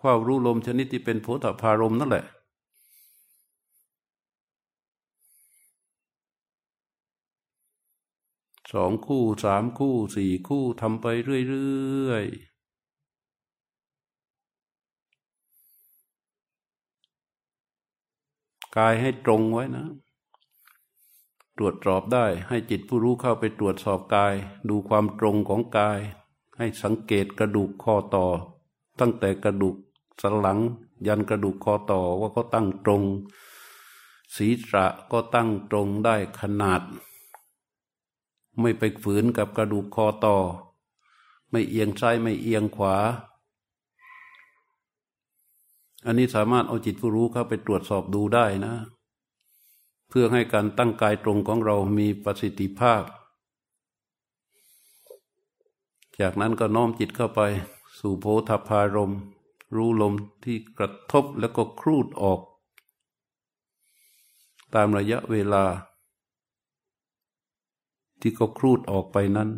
[0.00, 2.24] ความรู้ลมชนิดที่เป็นโพธพารมนั่นแหละ
[8.72, 11.06] สองคู่สามคู่สี่คู่ทำไป
[11.48, 12.50] เรื่อยๆ
[18.76, 19.86] กายให้ตรงไว้นะ
[21.58, 24.34] ตรวจสอบได้ให้จิตผู้รู้เข้าไปตรวจสอบกาย
[24.68, 26.00] ดูความตรงของกาย
[26.58, 28.26] ให้สังเกตกระดูกคอต่อ
[29.00, 29.76] ตั้งแต่กระดูก
[30.22, 30.58] สันหลัง
[31.06, 33.02] ยันกระดูกคอต่อว่าก็ตั้งตรง
[34.36, 36.82] ศีรษะก็ตั้งตรงได้ขนาด
[38.58, 40.36] ไม่ไปฝืนกับกระดูกคอต่อ
[41.50, 42.96] ไม่เอียงซ้ายไม่เอียงขวา
[46.06, 48.74] อันนี้สามารถเอาจิตผู้รู้เข้าไปตรวจสอบดูได้นะ
[50.08, 53.02] เพื่อให้การตั้งกายตรงของเรามีประสิทธิภาพ
[56.20, 57.40] จากนั้นก็น้อมจิตเข้าไป
[57.98, 59.12] สู่โพธพารม
[59.76, 62.40] รู้ลมที่กระทบแล้วก็ครูดออก
[64.74, 65.64] ตามระยะเวลา
[68.20, 69.50] ที่ก็ครูดออกไปนั้น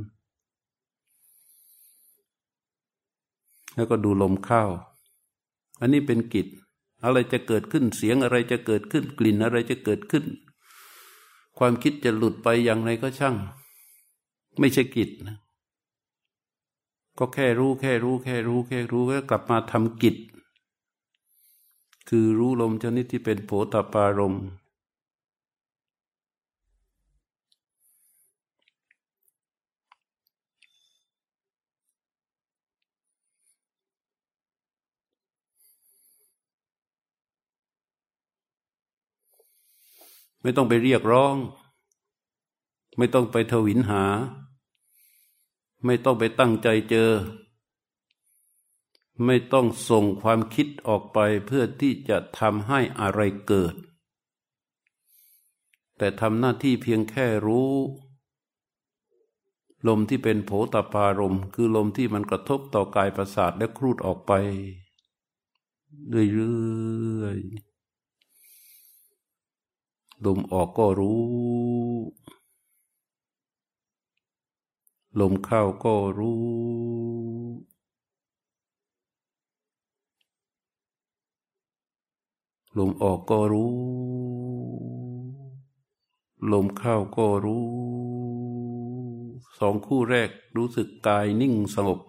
[3.74, 4.62] แล้วก็ดูลมเข้า
[5.80, 6.46] อันนี้เป็นกิจ
[7.04, 10.24] อะไรจะเกิดขึ้นเสียงอะไรจะเกิดขึ้นกลิ่นอะไรจะเกิดขึ้น
[11.58, 13.36] ความคิดจะหลุดไปอย่างไรก็ช่าง
[14.58, 15.36] ไม่ใช่กิจนะ
[17.18, 20.16] ก็แค่รู้แค่รู้แค่รู้แค่รู้แล้วกลับมาทำกิจ
[22.08, 24.44] คือรู้ลมชนิดที่เป็นโผฏปารมณ์
[40.42, 41.36] ไม่ต้องไปเรียกร้อง
[42.96, 44.04] ไม่ต้องไปทวินหา
[45.84, 47.10] ไม่ต้องไปตั้งใจเจอ
[49.24, 53.74] ไม่ต้องส่งความคิดออกไปเพื่อที่จะทำให้อะไรเกิด
[55.98, 57.72] แต่ทำหน้าที่เพียงแค่รู้
[59.88, 64.32] ลมที่เป็นโผตปารมคือลมที่มันกระทบต่อกายประสาทและครูดออกไป
[66.10, 67.71] เรื่อยๆ
[70.24, 71.22] ลมออกก็รู้
[75.20, 76.42] ลมเข้าก็รู้
[82.78, 83.72] ลมออกก็รู้
[86.52, 87.64] ลมเข้าก็รู้
[89.58, 92.00] สองคู่แรกรู้สึกกายนิ่งสงบ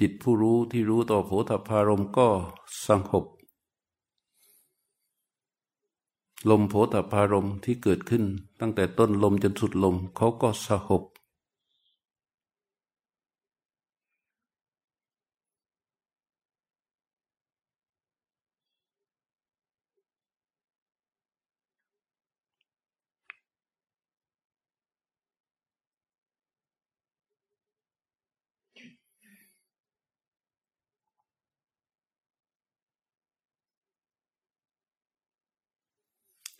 [0.00, 2.28] จิตผู้รู้ที่รู้ต่อโผฏฐพารมก็
[2.86, 3.24] สงบ
[6.50, 8.24] ลมโผฏฐารมที่เกิดขึ้น
[8.60, 11.02] ตั้งแต่ต้นลมจนสุดลมเขาก็สหบ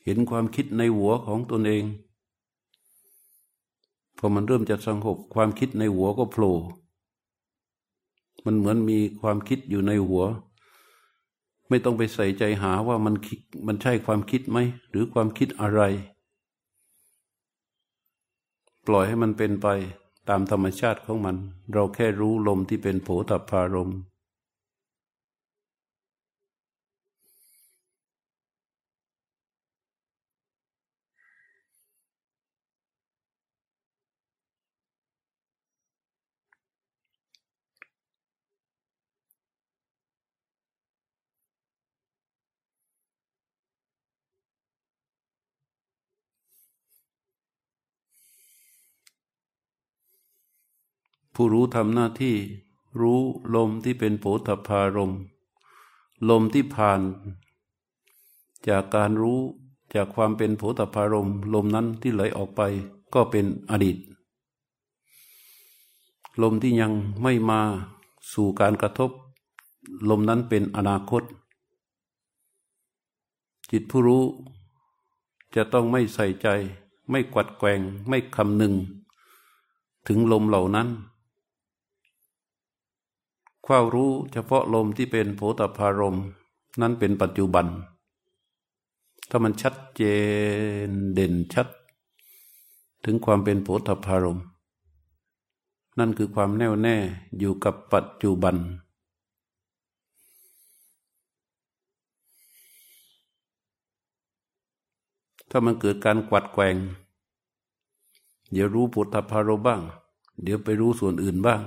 [0.05, 1.85] เห็นความคิดในหัวของตนเอง
[4.19, 6.55] พอมันเริ่มจะสงบความคิดในหัวก็โผล่
[8.45, 10.25] มันเหมือนมีความคิดอยู่ในหัว
[11.69, 13.15] ไม่ต้องไปใส่ใจหาว่ามัน
[13.67, 14.59] มันใช่ความคิดไหม
[14.91, 15.81] หรือความคิดอะไร
[18.87, 19.67] ปล่อยให้มันเป็นไป
[20.29, 21.37] ตามธรรมชาติของมัน
[21.73, 23.99] เราแค่รู้ลมที่เป็นโผฏฐารมณ์
[51.45, 52.37] ผู้รู้ทำหน้าที่
[53.01, 53.21] รู้
[53.55, 55.13] ลมที่เป็นโผฏฐารม
[56.29, 57.01] ลมที่ผ่าน
[58.69, 59.41] จากการรู้
[59.95, 62.61] จากความเป็นโผฏฐารม ลมนั้นที่ไหลออกไป
[63.15, 63.97] ก็เป็นอดีต
[66.43, 67.61] ลมที่ยังไม่มา
[68.33, 69.11] สู่การกระทบ
[70.11, 71.23] ลมนั้นเป็นอนาคต
[73.71, 74.25] จิตผู้รู้
[75.55, 76.49] จะต้องไม่ใส่ใจ
[77.11, 78.75] ไม่กวัดแกงไม่คำนึง
[80.07, 80.89] ถึงลมเหล่านั้น
[83.67, 86.17] ความรู้เฉพาะลมที่เป็นโผฏฐารม
[86.81, 87.67] นั้นเป็นปัจจุบัน
[89.29, 90.03] ถ้ามันชัดเจ
[90.87, 91.69] นเด่นชัด
[93.05, 94.41] ถึงความเป็นโผฏฐารม
[95.99, 96.97] นั่นคือความแน่วแน่
[97.39, 98.57] อยู่กับปัจจุบัน
[105.51, 106.77] ถ้ามันเกิดการกวัดแกง
[108.53, 109.81] เดี๋ยวรู้ปุถพารมบ้าง
[110.43, 111.63] เดี๋ยวไปรู้ส่วนอื่นบ้าง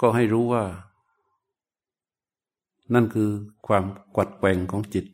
[0.00, 0.64] ก็ให้รู้ว่า
[2.94, 3.30] นั่นคือ
[3.66, 5.06] ความกวัดแกงของจิต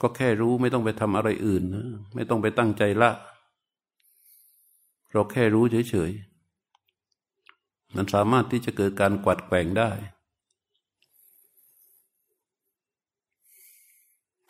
[0.00, 3.10] ก็แค่รู้ไม่ต้องไปทำอะไรอื่นนะไม่ต้องไปตั้งใจละ
[5.12, 9.90] เราแค่รู้เฉยๆมันสามารถที่จะเกิดการกวัดแกงได้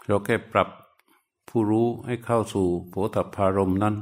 [0.07, 0.69] เราแค่ปรับ
[1.49, 3.95] ผู้รู้ให้เข้าสู่โผฏฐารมนั้น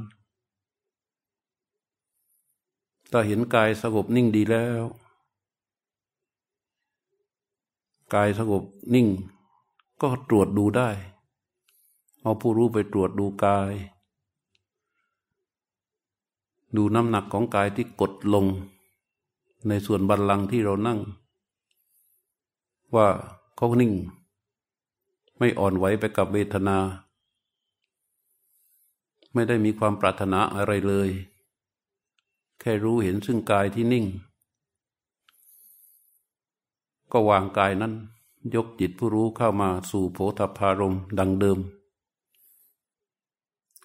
[3.11, 4.85] ถ้าเห็นกายสงบนิ่งดีแล้ว
[8.14, 8.62] กายสงบ
[8.95, 9.07] นิ่ง
[10.01, 10.90] ก็ตรวจดูได้
[12.23, 13.73] เอาผู้รู้ไปตรวจดูกาย
[16.77, 18.47] ดูน้ำหนักของกายที่กดลง
[19.69, 20.99] ในส่วนบันลังที่เรานั่ง
[22.95, 23.09] ว่า
[23.57, 23.92] เขานิ่ง
[25.38, 26.79] ไม่อ่อนไหวไปกับเวทนา
[29.33, 31.11] ไม่ได้มีความปรารถนาอะไรเลย
[32.61, 34.07] แค่รู้เห็นซึ่งกายที่นิ่ง
[37.12, 37.92] ก็วางกายนั้น
[38.55, 41.59] ยกจิตผู้รู้เข้ามาสู่โผฏฐารมดังเดิม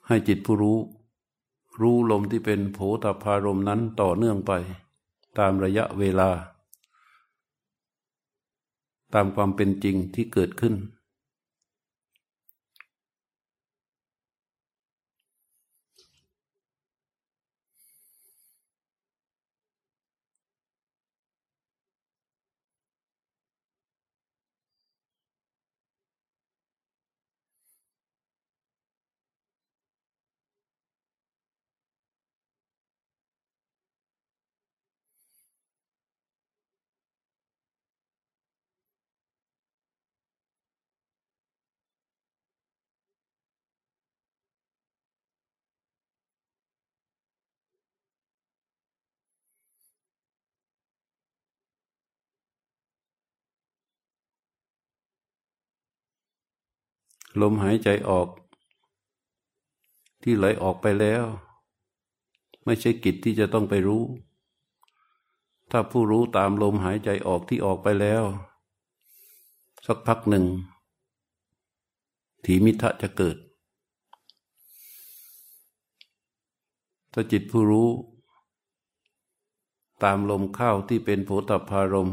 [0.08, 0.78] ให้จิตผู้รู้
[1.82, 4.52] รู้ลมที่เป็นโผฏฐารมนั้นต่อเนื่องไป
[5.38, 6.30] ตามระยะเวลา
[9.14, 10.76] ตามความเป็นจริงที่เกิดขึ้น
[57.40, 58.28] ลมหายใจออก
[60.24, 61.24] ที่ไหลออกไปแล้ว
[62.66, 64.04] ไม่ใช่กิจที่จะต้องไปรู้
[65.72, 68.24] ถ้าผู้รู้ตามลมหายใจออกที่ออกไปแล้ว
[69.86, 70.46] สักพักหนึ่ง
[72.46, 73.38] ถีมิทะจะเกิด
[77.14, 77.90] ถ้าจิตผู้รู้
[80.04, 82.12] ตามลมเข้าที่เป็นโผฏฐารม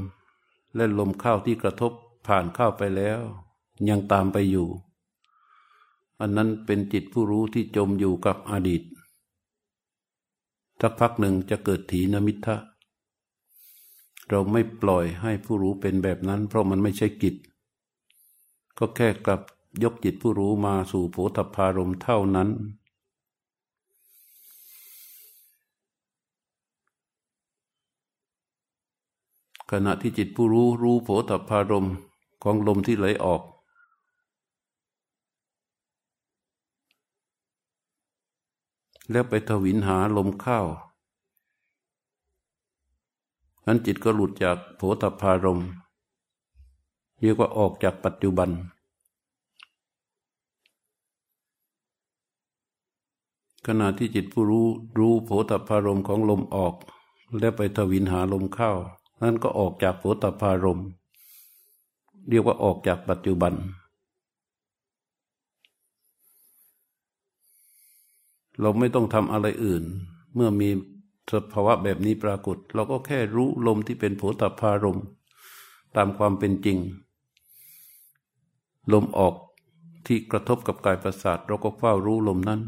[0.74, 1.92] และลมเข้าที่กระทบ
[2.26, 3.20] ผ่านเข้าไปแล้ว
[3.88, 4.68] ยังตามไปอยู่
[6.20, 8.82] อันนั้นเป็นจิตผู้รู้ที่จมอยู่กับอดีต
[10.80, 12.56] สักพักหนึ่งจะเกิดถีนมิทะ
[14.28, 17.34] เราไม่ปล่อยให้ผู้รู้เป็นแบบนั้น เพราะมันไม่ใช่กิจ
[18.78, 19.40] ก็แค่กลับ
[19.82, 22.48] ยกจิตผู้รู้มาสู่โผฏฐารมเท่านั้น
[29.70, 31.86] ขณะที่จิตผู้รู้รู้โผฏฐารม
[32.42, 33.42] ของลมที่ไหลออก
[39.10, 40.60] แล้วไปทวินหาลมเข้า
[43.66, 45.60] นั้นจิตก็หลุดจากโผฏฐารม
[47.20, 48.50] เรียกว่าออกจากปัจจุบัน
[53.66, 54.66] ขณะที่จิตผู้รู้
[54.98, 56.74] รู้โผฏฐารมของลมออก
[57.38, 58.72] แล้วไปทวินหาลมเข้า
[59.22, 60.80] นั่นก็ออกจากโผฏฐารม
[62.28, 63.54] เรียกว่าออกจากปัจจุบัน
[68.60, 69.84] เราไม่ต้องทำอะไรอื่น
[70.34, 70.68] เมื่อมี
[71.32, 75.00] สภาวะแบบนี้ปรากฏ เราก็แค่รู้ลมที่เป็นโผฏพารม
[75.96, 76.78] ตามความเป็นจริง
[78.92, 79.34] ลมออก
[80.06, 82.60] ที่กระทบกับกายประสาท เราก็เฝ้ารู้ลมนั้น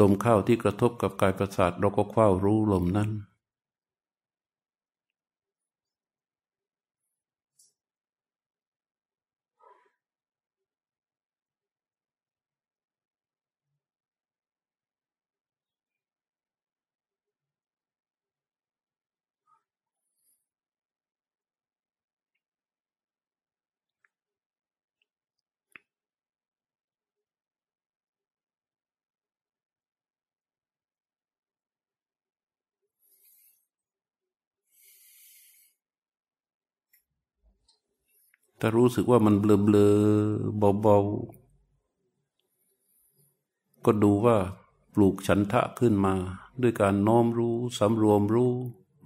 [0.00, 3.10] ลมเข้าที่กระทบกับกายประสาท เราก็เฝ้ารู้ลมนั้น
[38.60, 39.88] ถ้ารู้สึกว่ามันเบลอเบลอ
[40.82, 44.36] เบาๆ ก็ดูว่า
[44.94, 46.14] ปลูกฉันทะขึ้นมา
[46.62, 48.52] ด้วยการน้อมรู้สำรวมรู้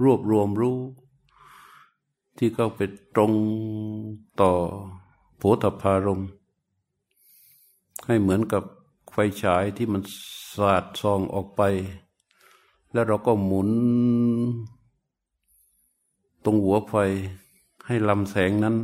[0.02, 0.78] รวบรวมรู้
[2.36, 2.80] ที่เข้าไป
[3.14, 3.32] ตรง
[4.40, 4.52] ต่อ
[5.36, 6.22] โผฏฐารม
[8.06, 8.62] ให้เหมือนกับ
[9.12, 10.02] ไฟฉายที่มัน
[10.56, 11.62] สาดซองออกไป
[12.92, 13.70] แล้วเราก็หมุน
[16.44, 16.94] ตรงหัวไฟ
[17.86, 18.76] ให้ลำแสงนั้น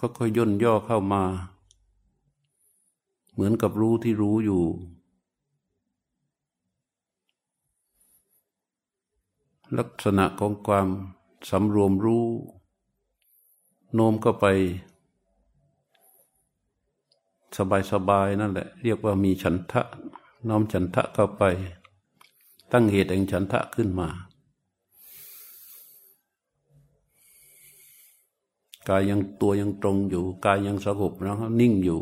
[0.00, 1.22] ก็ค่อยย่นย่อเข้ามา
[3.32, 4.62] เหมือนกับรู้ที่รู้อยู่
[9.78, 10.88] ลักษณะของความ
[11.50, 12.24] สำรวมรู้
[13.94, 14.46] โน้มก็ไป
[17.92, 19.82] สบายๆนั่นแหละ เรียกว่ามีฉันทะ
[20.48, 21.42] น้อมฉันทะเข้าไป
[22.72, 24.08] ตั้งเหตุแห่งฉันทะขึ้นมา
[28.88, 32.00] กายยังตัวยังตรงอยู่ กายยังสงบแล้วนิ่งอยู่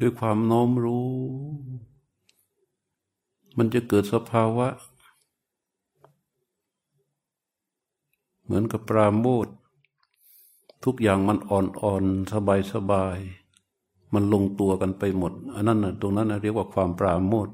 [0.00, 1.10] ด้วยความโน้มรู้
[3.58, 4.68] มันจะเกิดสภาวะ
[8.44, 9.46] เหมือนกับปราโมท
[10.84, 13.18] ทุกอย่างมันอ่อนๆ สบายสบาย
[14.14, 17.48] มันลงตัวกันไปหมด อันนั้นนะตรงนั้นนะเรียกว่าความปราโมท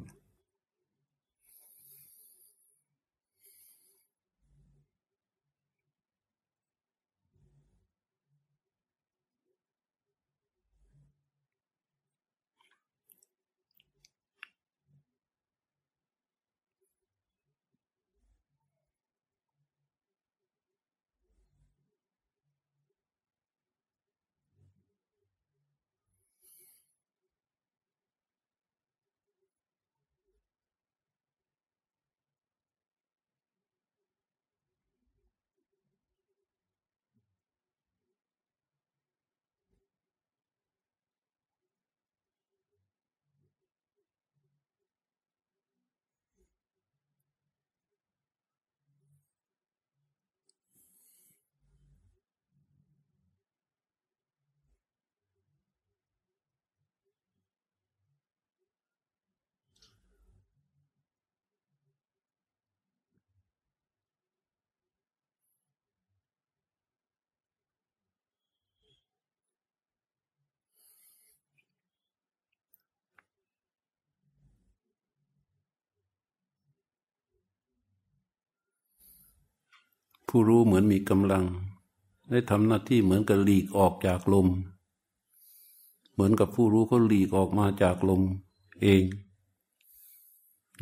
[80.30, 81.44] ผู้รู้เหมือนมีกำลัง
[82.30, 84.48] ได้ทำหน้าที่เหมือนกับหลีกออกจากลม
[86.12, 88.22] เหมือนกับผู้รู้เขาหลีกออกมาจากลม
[88.82, 89.02] เอง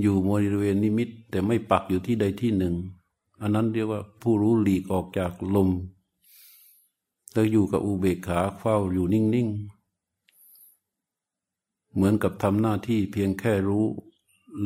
[0.00, 2.74] อยู่บริเวณนิมิต แต่ไม่ปักอยู่ที่ใดที่หนึ่ง
[3.40, 5.70] อันนั้นเรียกว่าผู้รู้หลีกออกจากลม
[7.32, 13.84] แล้วอยู่กับอุเบกขาเฝ้าอยู่นิ่งๆ เหมือนกับทำหน้าที่เพียงแค่รู้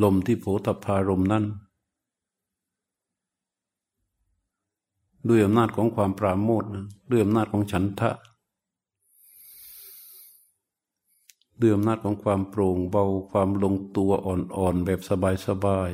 [0.02, 1.44] ลมที่โผฏฐารมนั้น
[5.28, 8.10] ด้วยอำนาจของความปราโมทนะด้วยอำนาจของฉันทะ
[11.60, 15.00] ด้วยอำนาจของความโปร่งเบาความลงตัวอ่อนๆแบบ
[15.46, 15.90] สบาย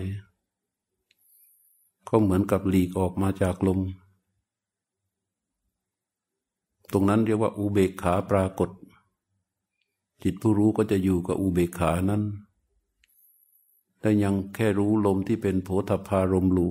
[1.25, 3.81] ๆก็เหมือนกับหลีกออกมาจากลม
[6.93, 8.71] ตรงนั้นเรียกว่าอุเบกขาปรากฏ
[10.23, 12.23] จิตผู้รู้ก็จะอยู่กับอุเบกขานั้น
[14.01, 16.69] แต่ยังแค่รู้ลมที่เป็นโผฏฐารมรู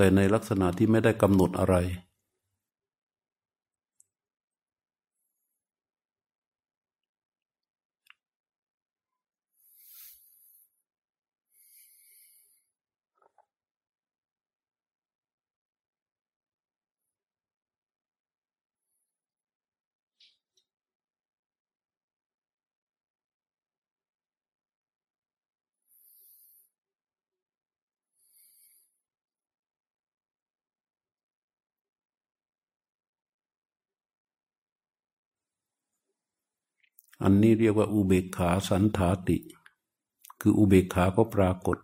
[0.00, 1.74] แต่ในลักษณะที่ไม่ได้กำหนดอะไร
[37.22, 39.38] อันนี้เรียกว่าอุเบกขาสันธาติ
[40.40, 41.78] คืออุเบกขาก็ปรากฏ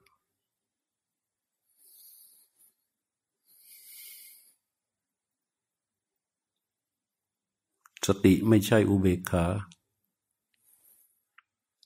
[8.07, 9.45] สติไม่ใช่อุเบกขา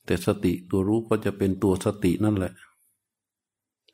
[0.05, 2.53] แต่สติตัวรู้ก็จะเป็นตัวสตินั่นแหละ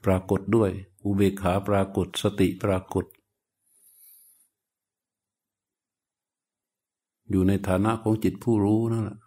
[0.06, 0.70] ปรากฏด้วย
[1.06, 3.06] อุเบกขาปรากฏ สติปรากฏ
[7.30, 9.18] อยู่ในฐานะของจิตผู้รู้นั่นแหละ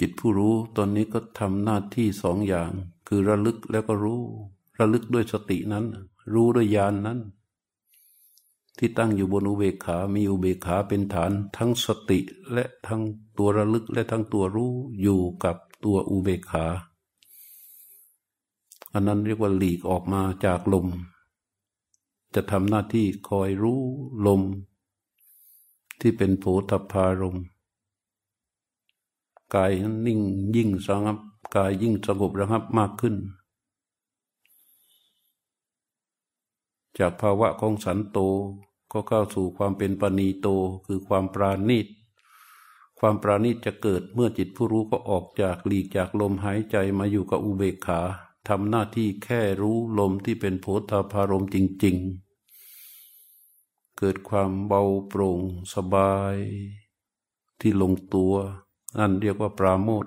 [0.00, 2.70] จิตผู้รู้ตอนนี้ก็ทำหน้าที่สองอย่าง
[3.08, 4.22] คือระลึกแล้วก็รู้
[4.78, 5.84] ระลึกด้วยสตินั้น
[6.32, 7.18] รู้ด้วยญาณนนั้น
[8.78, 12.18] ที่ตั้งอยู่บนอุเบกขา มีอุเบกขาเป็นฐานทั้งสติ
[12.52, 13.02] และทั้ง
[13.38, 16.66] ตัวระลึกและทั้งตัวรู้อยู่กับตัวอุเบกขา
[18.92, 20.86] อันนั้นเรียกว่าหลีกออกมาจากลม
[22.34, 23.80] จะทำหน้าที่คอยรู้
[24.26, 24.42] ลม
[26.00, 27.44] ที่เป็นโผฏฐารมณ์
[29.54, 29.72] กาย
[30.06, 30.20] นิ่ง
[30.56, 31.18] ยิ่งสงบ
[31.56, 33.16] กายยิ่งสงบระงับมากขึ้น
[36.98, 38.18] จากภาวะของสันโต
[38.92, 40.48] ก็เข้าสู่ความเป็นปณีโต
[40.86, 41.86] คือความปราณีต
[42.98, 48.00] ความปราณีตจะเกิดเมื่อจิตผู้รู้ก็ออกจากหลีกจากลมหายใจมาอยู่กับอุเบกขา
[48.48, 51.96] ทำหน้าที่แค่รู้ลมที่เป็นโพธาพารมจริง
[53.16, 55.40] ๆ เกิดความเบาโปร่ง
[55.74, 56.36] สบาย
[57.60, 58.34] ที่ลงตัว
[58.98, 60.04] นั่นเรียกว่าปราโมท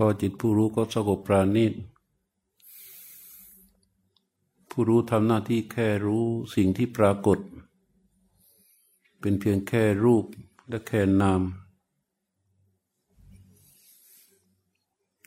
[0.00, 1.72] พอจิตผู้รู้ก็สงบปราณีต
[4.70, 6.24] ผู้รู้ทำหน้าที่แค่รู้
[6.54, 7.38] สิ่งที่ปรากฏ
[9.20, 10.24] เป็นเพียงแค่รูป
[10.68, 11.42] และแค่นาม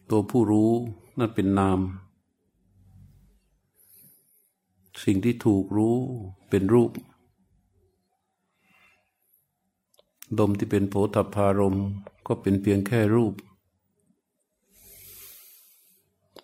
[0.09, 0.71] ตัวผู้รู้
[1.19, 1.79] นั่นเป็นนาม
[5.03, 5.95] สิ่งที่ถูกรู้
[6.49, 6.91] เป็นรูป
[10.37, 11.77] ดมที่เป็นโผฏฐารม
[12.27, 13.35] ก็เป็นเพียงแค่รูป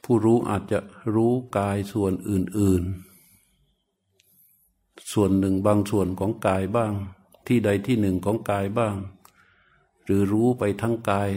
[0.09, 0.79] ผู้รู้อาจจะ
[1.15, 2.83] รู้กายส่วนอื่น
[3.77, 6.93] ๆ ส่วนหนึ่งบางส่วนของกายบ้าง
[7.47, 8.95] ที่ใดที่หนึ่งของกายบ้าง
[10.03, 11.29] หรือรู้ไปทั้งกาย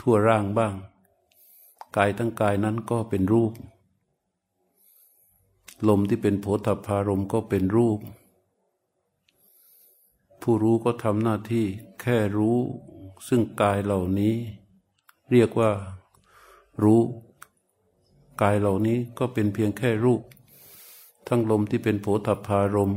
[0.00, 0.74] ทั่วร่างบ้าง
[1.96, 3.52] กายทั้งกายนั้นก็เป็นรูป
[5.88, 7.98] ลมที่เป็นโผฏฐารมก็เป็นรูป
[10.42, 11.66] ผู้รู้ก็ทำหน้าที่
[12.00, 12.58] แค่รู้
[13.28, 14.34] ซึ่งกายเหล่านี้
[15.30, 15.70] เรียกว่า
[16.82, 17.00] รู้
[18.42, 20.22] กายเหล่านี้ก็เป็นเพียงแค่รูป
[21.28, 22.92] ทั้งลมที่เป็นโผฏฐารม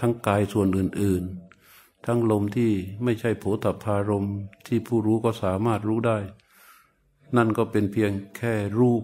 [0.00, 1.22] ทั้งกายส่วนอื่น
[1.64, 2.70] ๆ ทั้งลมที่
[3.04, 4.26] ไม่ใช่โผฏฐารม
[4.66, 6.18] ที่ผู้รู้ก็สามารถรู้ได้
[7.36, 9.02] นั่นก็เป็นเพียงแค่รูป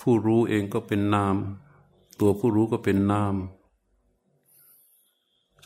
[0.00, 1.36] ผู้รู้เองก็เป็นนาม
[2.20, 3.34] ตัวผู้รู้ก็เป็นนาม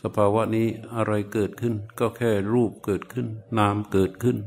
[0.01, 4.37] สภาวะนี้อะไรเกิดขึ้นก็แค่รูปเกิดขึ้น นามเกิดขึ้น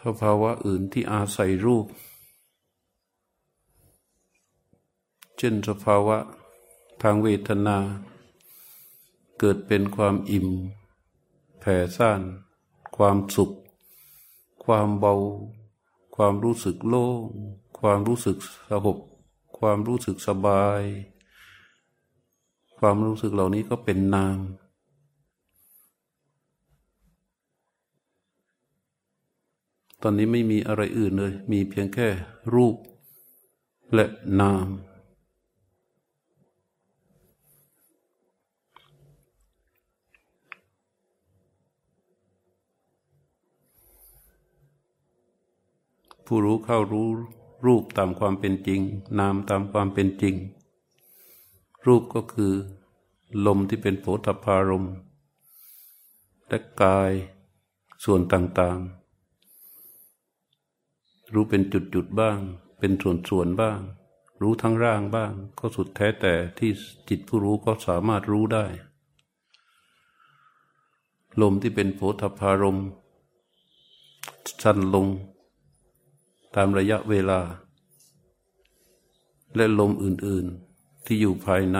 [0.00, 1.86] สภาวะอื่นที่อาศัยรูป
[5.36, 6.18] เช่นสภาวะ
[7.02, 7.78] ทางเวทนา
[9.38, 10.48] เกิดเป็นความอิ่ม
[11.60, 12.20] แผ่ซ่าน
[12.96, 13.50] ความสุข
[14.64, 15.14] ความเบา
[16.16, 17.24] ความรู้สึกโล่ง
[17.80, 18.36] ความรู้สึก
[18.70, 18.98] สงบ
[19.58, 20.82] ความรู้สึกสบาย
[22.78, 24.38] ความรู้สึกเหล่านี้ก็เป็นนาม
[30.02, 32.08] ตอนนี้ไม่มีอะไรอื่นเลย มีเพียงแค่
[32.54, 32.76] รูป
[33.94, 34.06] และ
[34.40, 34.68] นาม
[46.26, 47.08] ผู้รู้เข้ารู้
[47.66, 48.80] รูปตามความเป็นจริง
[49.18, 50.34] นามตามความเป็นจริง
[51.86, 52.52] รูปก็คือ
[53.46, 54.86] ลมที่เป็นโผฏฐารม
[56.48, 57.12] และกาย
[58.04, 59.01] ส่วนต่างๆ
[61.34, 62.38] รู้เป็นจุดๆบ้าง
[62.78, 63.80] เป็นส่วนๆบ้าง
[64.42, 66.70] รู้ทั้งร่างบ้าง ก็สุดแท้แต่ที่
[67.08, 68.64] จิตผู้รู้ก็สามารถรู้ได้
[71.42, 72.80] ลมที่เป็นโผฏฐารม
[74.62, 75.06] สั้นลง
[76.54, 77.40] ตามระยะเวลา
[79.56, 81.78] และลมอื่นๆที่อยู่ภายใน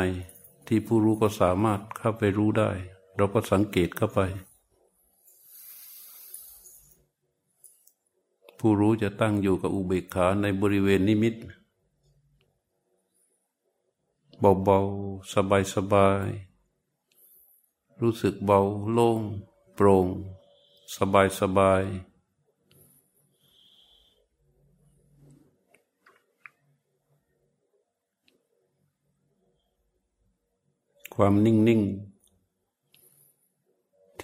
[0.66, 2.70] ที่ผู้รู้ก็สามารถเข้าไปรู้ได้
[3.16, 4.20] เราก็สังเกตเข้าไป
[8.64, 11.34] ผู้รู้จะตั้งอยู่กับอุเบกขาในบริเวณนิมิต
[14.64, 15.32] เบาๆ
[15.74, 18.60] สบายๆ รู้สึกเบา
[18.92, 19.20] โล่ง
[19.74, 20.06] โปร่ง
[20.96, 21.84] สบายสบาย
[31.14, 31.80] ความนิ่งนิ่ง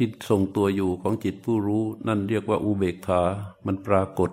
[0.01, 3.21] ที่ทรงตัวอยู่ของจิตผู้รู้ นั่นเรียกว่าอุเบกขา
[3.67, 4.31] มันปรากฏ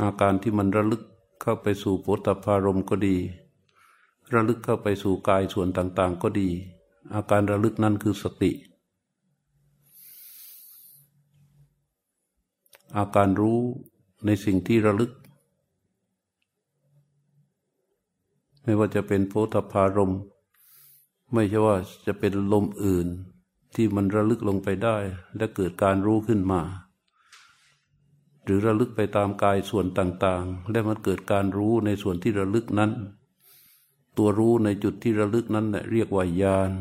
[0.00, 1.02] อาการที่มันระลึก
[1.42, 3.16] เข้าไปสู่โพธพารมก็ดี
[4.34, 6.48] ระลึกเข้าไปสู่กายส่วนต่างๆ ก็ดี
[7.14, 8.52] อาการระลึกนั่นคือสติ
[12.96, 13.60] อาการรู้
[14.26, 15.12] ในสิ่งที่ระลึก
[18.62, 20.12] ไม่ว่าจะเป็นโพธพารม
[21.32, 21.76] ไม่ใช่ว่า
[22.06, 23.08] จะเป็นลมอื่น
[23.74, 24.96] ที่มันระลึกลงไปได้
[25.36, 26.62] และเกิดการรู้ขึ้นมา
[28.44, 32.90] หรือระลึกไปตามกายส่วนต่างๆ และมันเกิดการรู้ในส่วนที่ระลึกนั้น
[34.16, 36.72] ตัวรู้ในจุดที่ระลึกนั้นเรียกว่าญาณ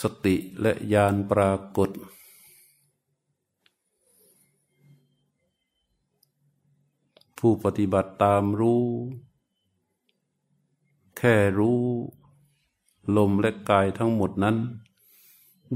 [0.00, 1.90] สติและญาณปรากฏ
[7.38, 8.84] ผู้ปฏิบัติตามรู้
[11.18, 11.82] แค่รู้
[13.16, 14.56] ลมและกายทั้งหมดนั้น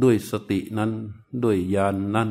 [0.02, 0.90] ด้วยสตินั้น
[1.42, 2.30] ด้วยญาณนนั้น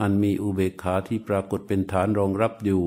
[0.00, 2.82] อันมีอุเบกขาที่ปรากฏเป็นฐานรองรับอยู่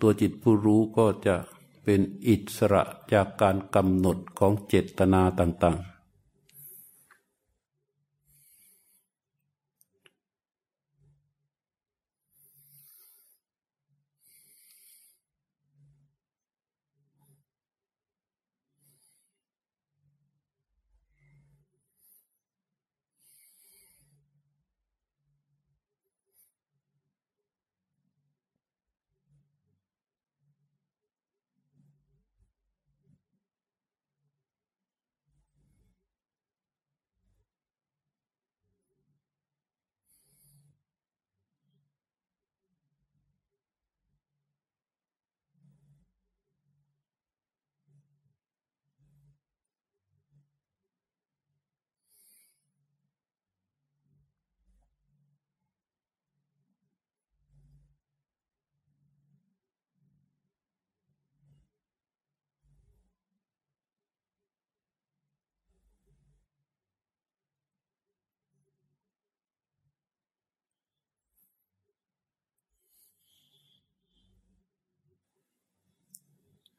[0.00, 1.36] ตัวจิตผู้รู้ก็จะ
[1.84, 2.82] เป็นอิสระ
[3.12, 5.97] จากการกำหนดของเจตนาต่าง ๆ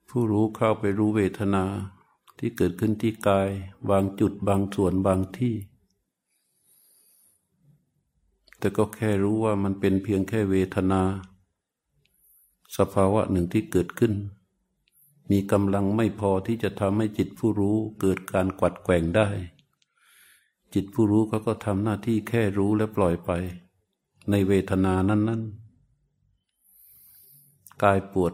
[0.09, 1.63] ผู้รู้เข้าไปรู้เวทนา
[2.39, 3.49] ที่เกิดขึ้นที่กาย
[3.89, 5.55] บางจุดบางส่วนบางที่
[8.57, 11.01] แต่ก็แค่รู้ว่ามันเป็นเพียงแค่เวทนา
[12.77, 14.13] สภาวะหนึ่งที่เกิดขึ้น
[15.31, 19.29] มีกำลังไม่พอที่จะทำให้จิตผู้รู้เกิดการกวัดแกว่งได้
[20.73, 23.31] จิตผู้รู้เขาก็ทำหน้าที่แค่รู้และปล่อยไป
[24.29, 25.53] ในเวทนานั้น ๆ
[27.83, 28.33] กายปวด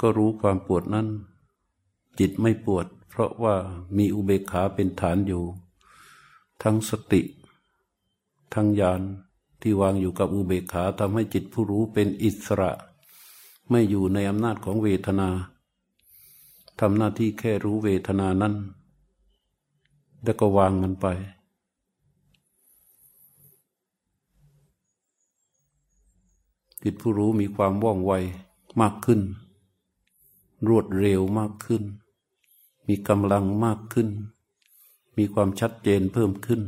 [0.00, 1.08] ก็รู้ความปวดนั้น
[2.18, 3.54] จิตไม่ปวด เพราะว่า
[3.96, 5.42] มีอุเบกขาเป็นฐานอยู่
[6.62, 7.22] ทั้งสติ
[8.54, 9.00] ทั้งญาณ
[9.60, 12.72] ที่วางอยู่กับอุเบกขาทำให้จิตผู้รู้เป็นอิสระ
[13.70, 15.28] ไม่อยู่ในอำนาจของเวทนา
[16.80, 18.54] ทำหน้าที่แค่รู้เวทนานั้น
[20.22, 21.06] แล้วก็วางมันไป
[26.82, 28.12] จิตผู้รู้มีความว่องไว
[28.80, 29.20] มากขึ้น
[30.68, 31.82] รวดเร็วมากขึ้น
[32.88, 34.08] มีกำลังมากขึ้น
[35.16, 36.62] มีความชัดเจนเพิ่มขึ้น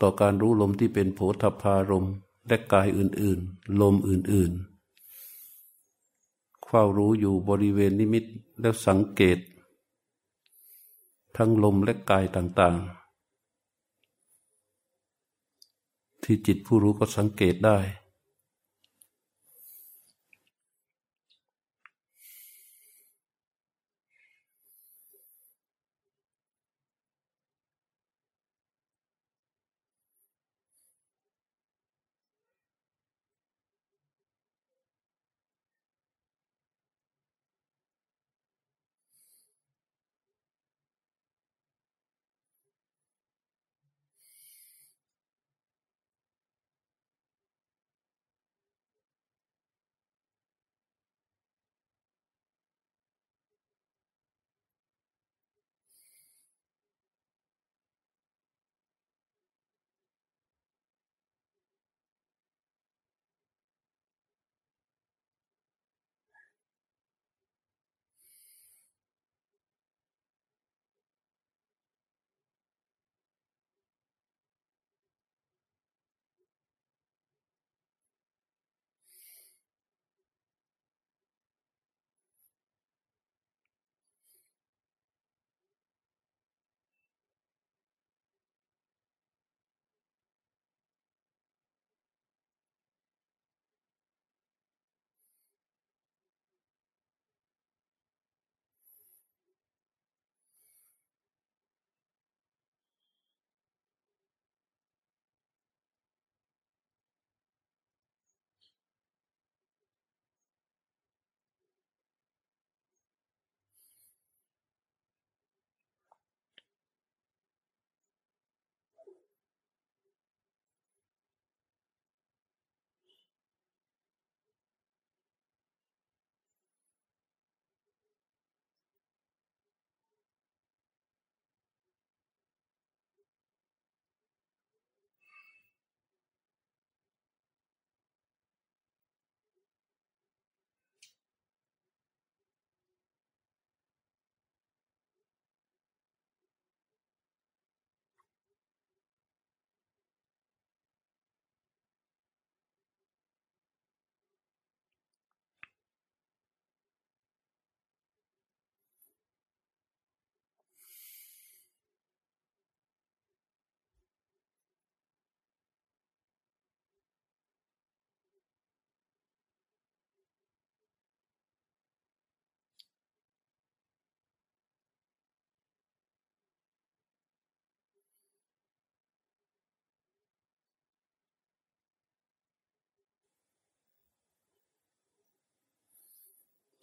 [0.00, 2.06] ต่อการรู้ลมที่เป็นโผฏฐารม
[2.46, 4.64] และกายอื่นๆ ลมอื่นๆ
[6.66, 8.24] เฝ้ารู้อยู่บริเวณนิมิต
[8.60, 9.38] แล้วสังเกต
[11.36, 12.84] ทั้งลมและกายต่างๆ
[16.22, 17.78] ที่จิตผู้รู้ก็สังเกตได้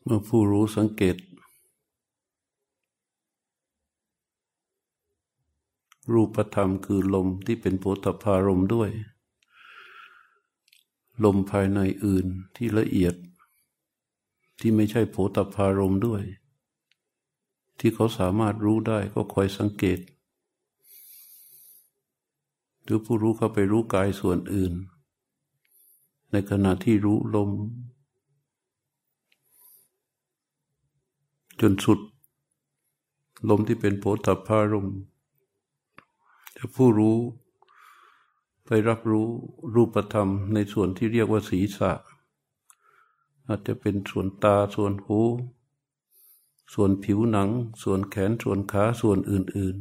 [0.10, 1.18] เมื่อผู้รู้สังเกต
[6.14, 8.90] รูปธรรมคือลมที่เป็นโพธพารมด้วย
[11.24, 13.16] ลมภายในอื่นที่ละเอียด
[14.60, 16.22] ที่ไม่ใช่โพธพารมด้วย
[17.80, 20.00] ที่เขาสามารถรู้ได้ก็คอยสังเกต
[22.84, 24.74] หรือผู้รู้เข้าไปรู้กายส่วนอื่น
[26.32, 27.52] ในขณะที่รู้ลม
[31.62, 32.00] จนสุด
[33.50, 34.90] ลมที่เป็นโพธพารม
[36.58, 37.18] จะผู้รู้
[38.66, 39.28] ไปรับรู้
[39.74, 41.92] รูปธรรมในส่วนที่เรียกว่าศีรษะ
[43.48, 45.20] อาจจะเป็นส่วนตาส่วนหู
[46.74, 47.50] ส่วนผิวหนัง
[47.84, 49.76] ส่วนแขนส่วนขาส่วนอื่น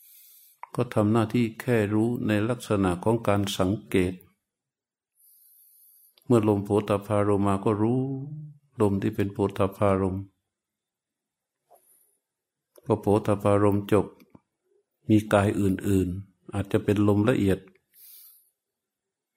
[0.00, 4.14] ๆ ก็ทำหน้าที่แค่รู้ในลักษณะของการสังเกต
[6.26, 8.00] เมื่อลมโผฏฐารมมาก็รู้
[8.80, 10.37] ลมที่เป็นโผฏฐารมพ
[12.90, 14.06] อโผฏฐารมจบ
[15.08, 17.58] มีกายอื่น ๆ อาจจะเป็นลมละเอียด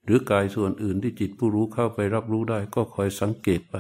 [0.04, 3.76] หรือกายส่วนอื่นที่จิตผู้รู้เข้าไปรับรู้ได้ ก็คอยสังเกตไป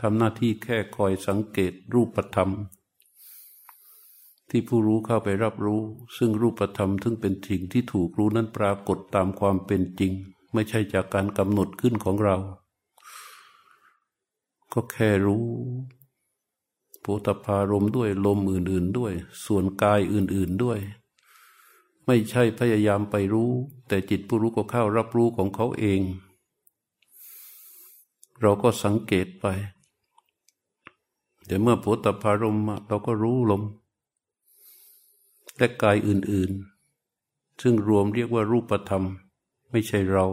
[0.00, 2.50] ทำหน้าที่แค่คอยสังเกตรูปธรรม
[4.50, 5.80] ที่ผู้รู้เข้าไปรับรู้
[6.16, 10.12] ซึ่งรูปธรรมซึ่งเป็นสิ่งที่ถูกรู้นั้นปรากฏตามความเป็นจริง
[10.52, 12.36] ไม่ใช่จากการกำหนดขึ้นของเรา
[14.72, 15.44] ก็แค่รู้
[17.08, 19.12] โพธพารมด้วยลมอื่น ๆด้วย
[19.44, 20.78] ส่วนกายอื่น ๆด้วย
[22.06, 23.50] ไม่ใช่พยายามไปรู้
[23.88, 26.00] แต่จิตผู้รู้ก็เข้ารับรู้ของเขาเอง
[28.40, 29.46] เราก็สังเกตไป
[31.46, 33.62] แต่เมื่อโผฏฐารมเราก็รู้ลม
[35.56, 36.50] และกายอื่น
[37.06, 39.04] ๆ ซึ่งรวมเรียกว่ารูปธรรม
[39.70, 40.26] ไม่ใช่เรา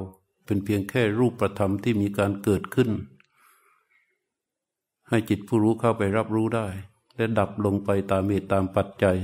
[0.46, 2.92] เป็นเพียงแค่รูปธรรมที่มีการเกิดขึ้น
[5.14, 6.68] ให้จิตผู้รู้เข้าไปรับรู้ได้
[7.16, 9.18] และดับลงไปตามเหตุตามปัจจัย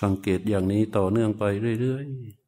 [0.00, 1.44] สังเกตอย่างนี้ต่อเนื่องไป
[1.80, 2.41] เรื่อย ๆ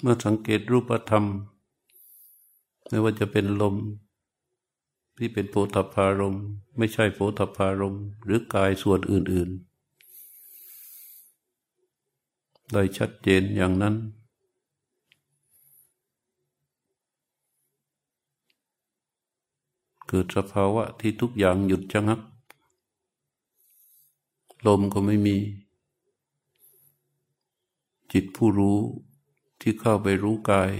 [0.00, 1.24] เมื่อสังเกตรูปธรรม
[2.88, 3.76] ไม่ว่าจะเป็นลม
[5.16, 6.36] ที่เป็นโพธพารม
[6.76, 9.76] ไม่ใช่โพธพารม หรือกายส่วนอื่น ๆ
[12.72, 13.94] ได้ชัดเจนอย่างนั้น
[20.08, 22.20] เกิดสภาวะที่ทุกอย่างหยุดชะงัก
[24.66, 25.36] ลมก็ไม่มี
[28.12, 28.78] จิตผู้รู้
[29.60, 30.72] ที่เข้าไปรู้กาย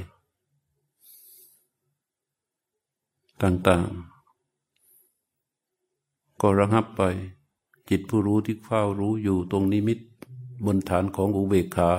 [3.43, 7.03] ต่างๆ ก็ระงับไป
[7.89, 9.99] จิตผู้รู้ที่เฝ้ารู้อยู่ตรงนิมิต
[10.65, 11.91] บนฐานของอุเบกขา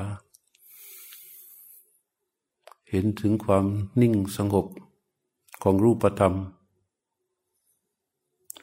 [2.89, 3.65] เห็นถึงความ
[4.01, 4.67] นิ่งสงบ
[5.63, 6.33] ของรูปธรรม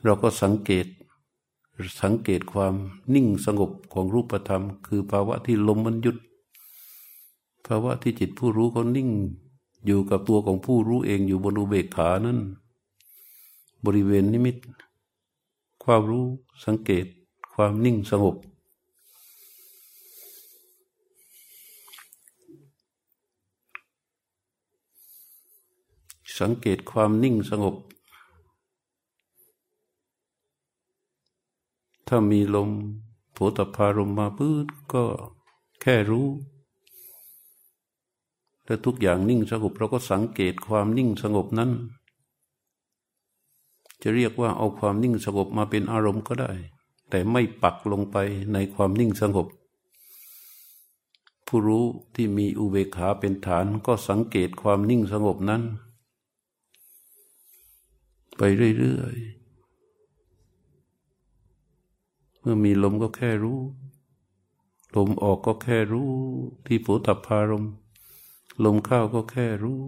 [0.02, 0.86] เราก็สังเกต
[2.02, 2.74] สังเกตความ
[3.14, 6.16] นิ่งสงบของรูปธรรม คือภาวะที่ลมมันหยุด
[7.66, 9.10] ภาวะที่จิตผู้รู้เขานิ่ง
[9.86, 12.38] อยู่กับตัวของผู้รู้เองอยู่บนอุเบกขานั้น
[13.84, 14.56] บริเวณนิมิต
[15.84, 16.24] ความรู้
[16.66, 17.06] สังเกต
[17.54, 18.36] ความนิ่งสงบ
[26.40, 27.76] สังเกตความนิ่งสงบ
[32.08, 32.70] ถ้ามีลม
[33.32, 35.04] โผฏฐารมมาพื้นก็
[35.80, 36.28] แค่รู้
[38.66, 41.70] และทุกอย่างนิ่งสงบเราก็สังเกตความนิ่งสงบนั้น
[44.02, 46.52] จะเรียกว่าเอาความนิ่งสงบมาเป็นอารมณ์ก็ได้
[47.10, 48.16] แต่ไม่ปักลงไป
[48.52, 49.46] ในความนิ่งสงบ
[51.46, 51.84] ผู้รู้
[52.14, 55.62] ที่มีอุเบกขาเป็นฐานก็สังเกตความนิ่งสงบนั้น
[58.36, 58.42] ไป
[58.78, 59.44] เรื่อยๆ
[62.40, 63.60] เมื่อมีลมก็แค่รู้
[64.96, 66.10] ลมออกก็แค่รู้
[66.66, 67.72] ที่โผฏฐารมณ์
[68.62, 69.80] ลมเข้าก็แค่รู้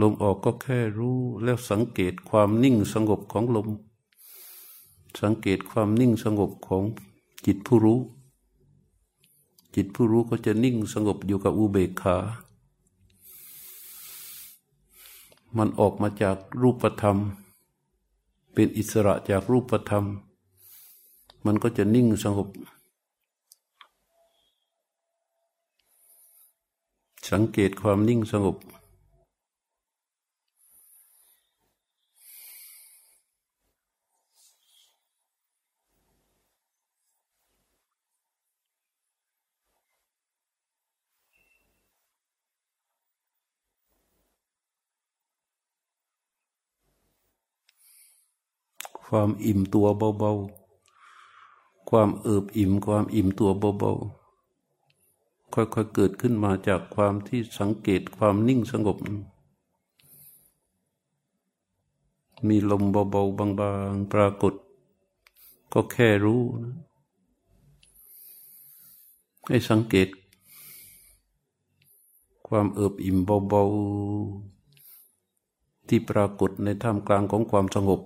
[0.00, 3.68] ลมออกก็แค่รู้ แล้วสังเกตความนิ่งสงบของลม
[5.22, 6.84] สังเกตความนิ่งสงบของ
[7.46, 8.00] จิตผู้รู้
[9.74, 12.16] จิตผู้รู้ก็จะนิ่งสงบอยู่กับอุเบกขา
[15.56, 17.16] มันออกมาจากรูปธรรม
[18.52, 20.04] เป็นอิสระจากรูปธรรม
[21.46, 22.48] มันก็จะนิ่งสงบ
[27.30, 28.56] สังเกตความนิ่งสงบ
[49.06, 49.86] ความอิ่มตัว
[50.18, 54.17] เบาๆ ความเอิบอิ่ม ความอิ่มตัวเบาๆ
[55.54, 58.96] ค่อยๆเกิดขึ้นมาจากความที่สังเกตความนิ่งสงบ
[62.48, 64.54] มีลมเบาๆบางๆ ปรากฏ
[65.72, 66.74] ก็แค่รู้นะ
[69.48, 70.08] ให้สังเกต
[72.48, 73.18] ความเอิบอิ่ม
[73.48, 74.58] เบาๆ
[75.88, 78.00] ที่ปรากฏในท่ามกลางของความสงบ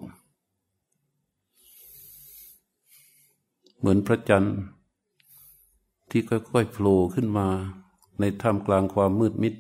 [3.79, 4.57] เหมือนพระจันทร์
[6.13, 7.49] ที่ค่อยๆโผล่ขึ้นมา
[8.21, 9.55] ในท่ามกลางความมืดมิด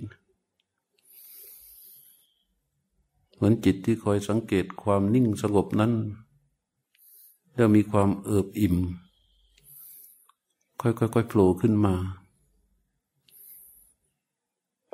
[3.35, 5.93] เหมือนจิตที่คอยสังเกตความนิ่งสงบนั้น
[7.55, 8.77] แล้วมีความเอิบอิ่ม
[10.81, 10.89] ค่
[11.19, 11.95] อยๆโผล่ขึ้นมา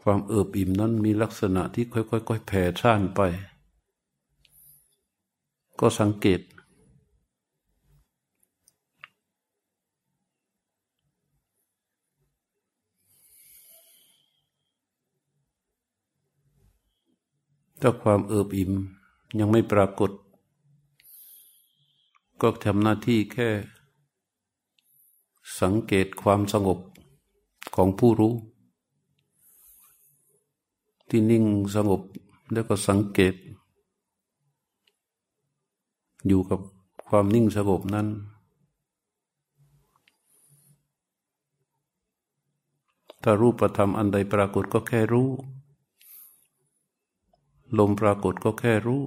[0.02, 2.00] ความเอิบอิ่มนั้นมีลักษณะที่ค่
[2.34, 3.20] อยๆแผ่ซ่านไป
[5.80, 6.40] ก็สังเกต
[17.80, 18.72] ถ้าความเอิบอิ่ม
[19.38, 20.10] ยังไม่ปรากฏ
[22.40, 23.48] ก็ทำหน้าที่แค่
[25.60, 26.78] สังเกตความสงบ
[27.74, 28.34] ของผู้รู้
[31.08, 31.44] ที่นิ่ง
[31.76, 32.00] สงบ
[32.52, 33.34] แล้วก็สังเกต
[36.26, 36.60] อยู่กับ
[37.08, 38.08] ความนิ่งสงบนั้น
[43.22, 45.28] ถ้ารูปธรรมอันใดปรากฏก็แค่รู้
[47.78, 49.02] ลมปรากฏก็แค่รู้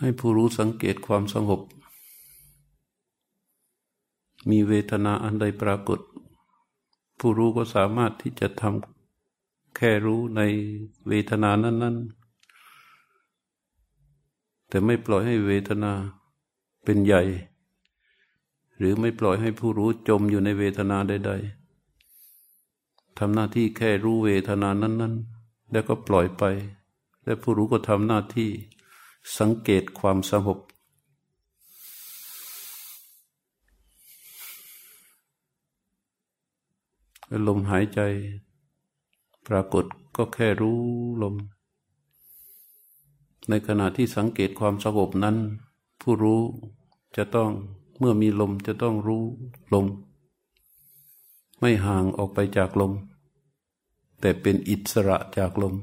[0.00, 1.60] ให้ผู้รู้สังเกตความสงบ
[4.50, 6.00] มีเวทนาอันใดปรากฏ
[7.18, 10.40] ผู้รู้ก็สามารถที่จะทำแค่รู้ใน
[11.08, 11.96] เวทนานั้น
[13.32, 15.92] ๆ แต่ไม่ปล่อยให้เวทนา
[16.84, 17.22] เป็นใหญ่
[18.78, 21.32] หรือไม่ปล่อยให้ผู้รู้จมอยู่ในเวทนาใด
[22.44, 26.44] ๆทำหน้าที่แค่รู้เวทนานั้น ๆ แล้วก็ปล่อยไป
[27.24, 28.50] และผู้รู้ก็ทำหน้าที่
[29.38, 30.58] สังเกตความสงบ
[37.46, 38.00] ลมหายใจ
[39.46, 39.84] ปรากฏ
[40.16, 40.80] ก็แค่รู้
[41.22, 41.34] ลม
[43.48, 45.36] ในขณะที่สังเกตความสงบนั้น
[46.00, 46.40] ผู้รู้
[47.16, 47.50] จะต้อง
[47.98, 49.24] เมื่อมีลมจะต้องรู้
[49.74, 49.86] ลม
[51.60, 52.92] ไม่ห่างออกไปจากลม
[54.20, 55.74] แต่เป็นอิสระจากลม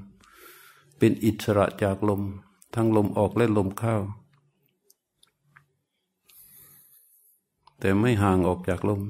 [0.97, 2.21] เป็นอิสระจากลม
[2.76, 3.95] ทั้งลมออกและลมเข้า
[7.80, 9.01] แต่ไม่ห่างออกจากลม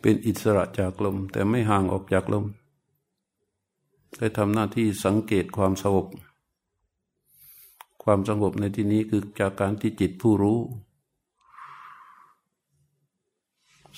[0.00, 2.44] เป็นอิสระจากลม แต่ไม่ห่างออกจากลม
[4.16, 6.06] ได้ทำหน้าที่สังเกตความสงบ
[8.02, 10.58] ความสงบในที่นี้คือจากการที่จิตผู้รู้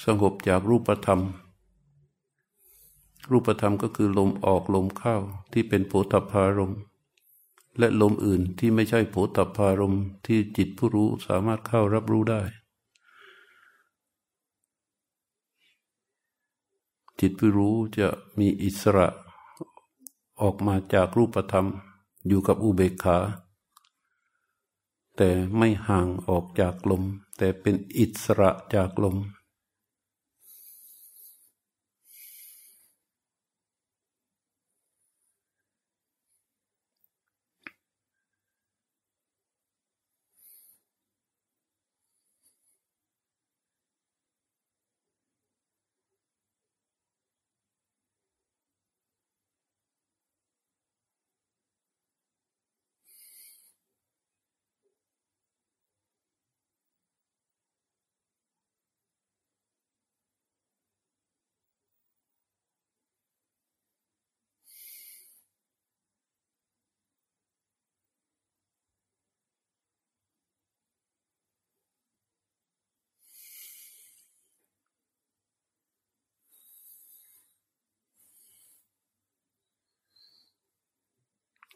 [0.05, 1.21] สงบจากรูปธรรม
[3.31, 5.17] รูปธรรมก็คือลมออกลมเข้า
[5.53, 6.73] ที่เป็นโผฏฐารม
[7.79, 9.95] และลมอื่นที่ไม่ใช่โผฏฐารม
[10.27, 12.43] ที่จิตผู้รู้สามารถเข้ารับรู้ได้
[17.21, 18.09] จิตผู้รู้จะ
[18.39, 19.09] มีอิสระ
[20.41, 21.67] ออกมาจากรูปธรรม
[22.27, 23.19] อยู่กับอุเบกขา
[25.17, 27.03] แต่ไม่ห่างออกจากลม
[27.39, 29.17] แต่เป็นอิสระจากลม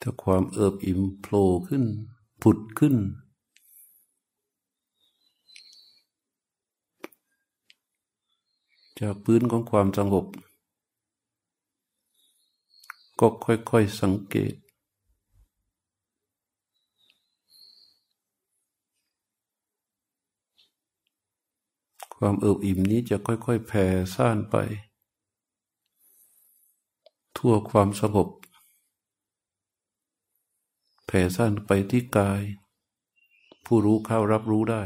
[0.06, 1.84] ถ้าความเอิบอิ่มโผล่ขึ้น
[2.42, 2.96] ผุดขึ้น
[9.00, 10.26] จากพื้นของความสงบ
[13.20, 14.54] ก็ค่อยๆสังเกต
[22.16, 24.56] ความเอิบอิ่มนี้จะค่อยๆแผ่ซ่านไป
[27.36, 28.28] ทั่วความสงบ
[31.16, 32.42] ผ่ซ่านไปที่กาย
[33.66, 34.82] ผู้รู้เข้ารับรู้ได้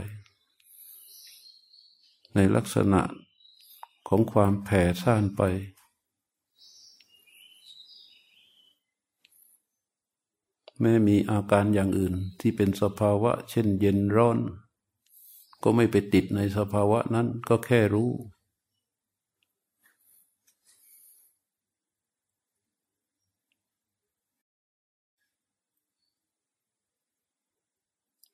[2.34, 3.02] ในลักษณะ
[4.08, 5.42] ของความแผ่ซ่านไป
[10.80, 14.38] แม้มีอาการอย่างอื่นที่เป็นสภาวะ เช่นเย็นร้อน
[15.62, 18.10] ก็ไม่ไปติดในสภาวะนั้นก็แค่รู้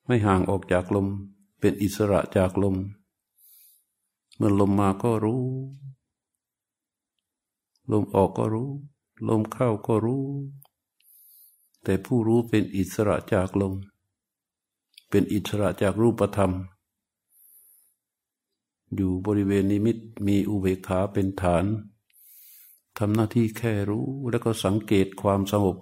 [0.05, 1.07] ไม่ห่างออกจากลม
[1.59, 2.75] เป็นอิสระจากลม
[4.35, 5.43] เมื่อลมมาก็รู้
[7.91, 8.69] ลมออกก็รู้
[9.27, 10.23] ลมเข้าก็รู้
[11.83, 13.73] แต่ผู้รู้เป็นอิสระจากลม
[15.09, 16.51] เป็นอิสระจากรูปธรรม
[18.95, 19.97] อยู่บริเวณนิมิต
[20.27, 21.65] มีอุเบกขาเป็นฐาน
[22.97, 25.77] ทำหน้าที่แค่รู้แล้วก็สังเกตความสงบ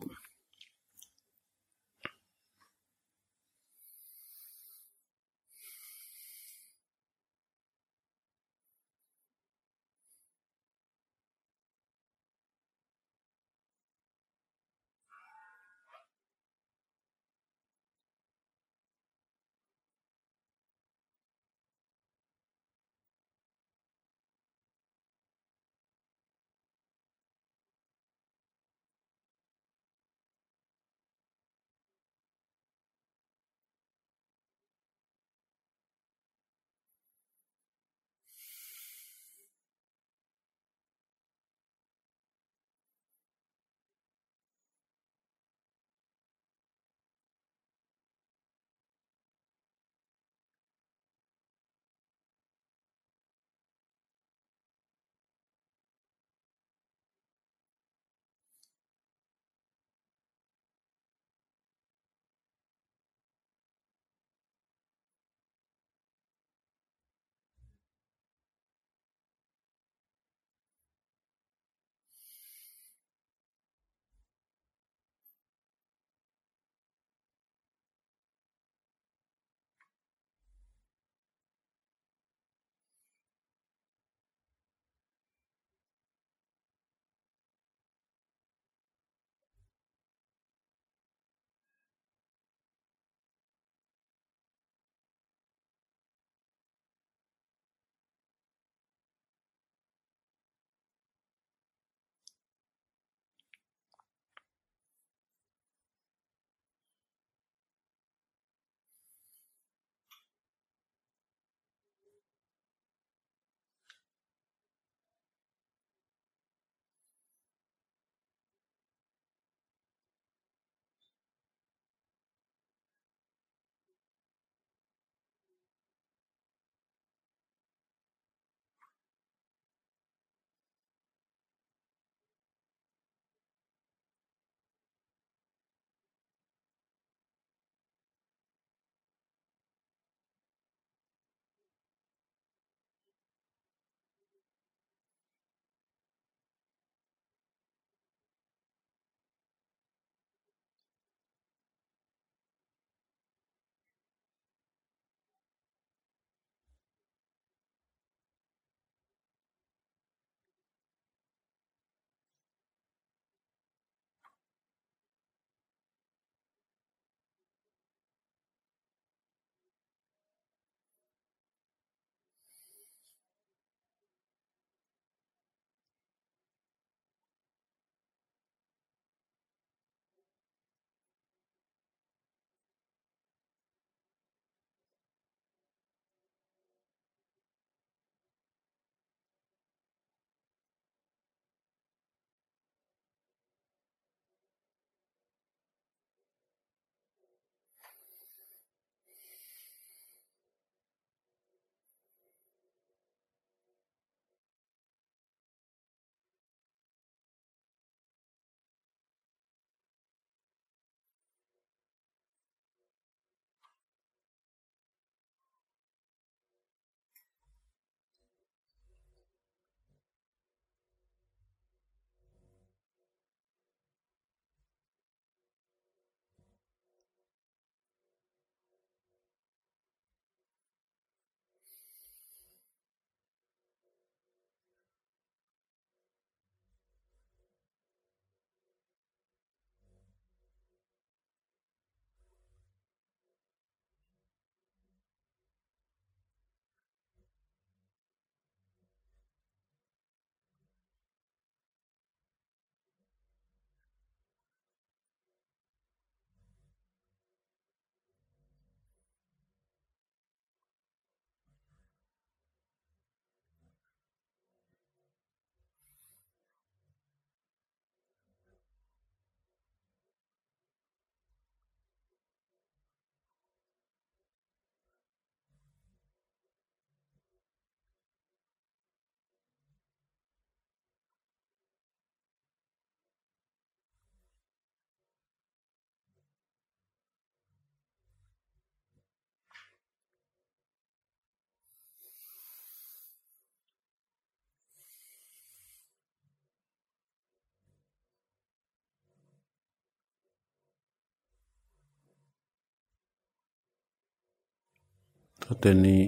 [305.60, 306.02] แต่นี้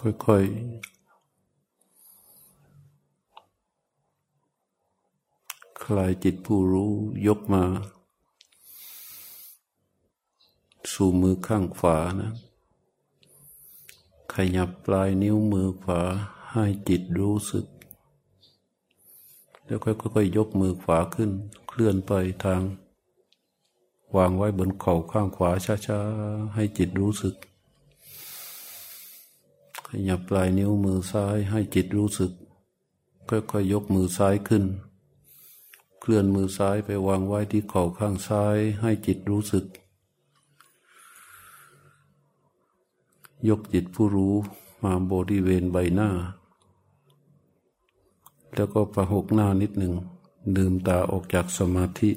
[0.00, 0.94] ค่อยๆ
[5.84, 6.92] คลายจิตผู้รู้
[7.26, 7.64] ยกมา
[10.92, 12.32] สู่มือข้างขวานะ
[14.34, 16.00] ขยับปลายนิ้วมือขวา
[16.52, 17.66] ให้จิตรู้สึก
[19.64, 21.30] แล้วค่อยๆยกมือขวาขึ้น
[21.68, 22.12] เคลื่อนไป
[22.44, 22.62] ทาง
[24.16, 25.50] วางไว้บนเข่าข้างขวา
[25.86, 27.34] ช้าๆ ให้จิตรู้สึก
[29.86, 32.32] ขยับปลายนิ้วมือซ้ายให้จิตรู้สึก
[33.28, 34.64] ค่อยๆยกมือซ้ายขึ้น
[36.00, 39.64] เคลื่อนมือซ้ายไปวางไว้ที่เข่าข้างซ้ายให้จิตรู้สึก
[43.48, 44.34] ยกจิตผู้รู้
[44.84, 46.10] มาบริเวณใบหน้า
[48.54, 49.94] แล้วก็ประหกหน้านิดหนึ่ง
[50.56, 52.10] ลืมตาออกจากสมาธิ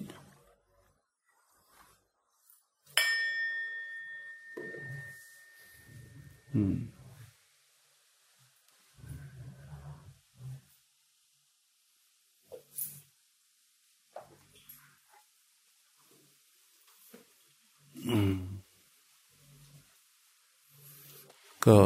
[21.65, 21.79] ก็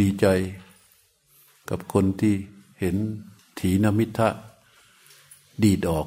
[0.00, 0.26] ดีใจ
[1.70, 2.34] กับคนที่
[2.78, 2.96] เห็น
[3.58, 4.28] ถีนมิทะ
[5.62, 6.06] ดีดออก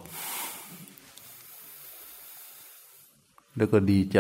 [3.55, 4.19] แล้วก็ดีใจ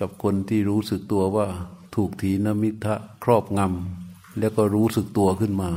[0.00, 1.46] กับคนที่รู้สึกตัวว่า
[1.94, 5.70] ถูกถีนมิทะครอบงำแล้วก็รู้สึกตัวขึ้นมา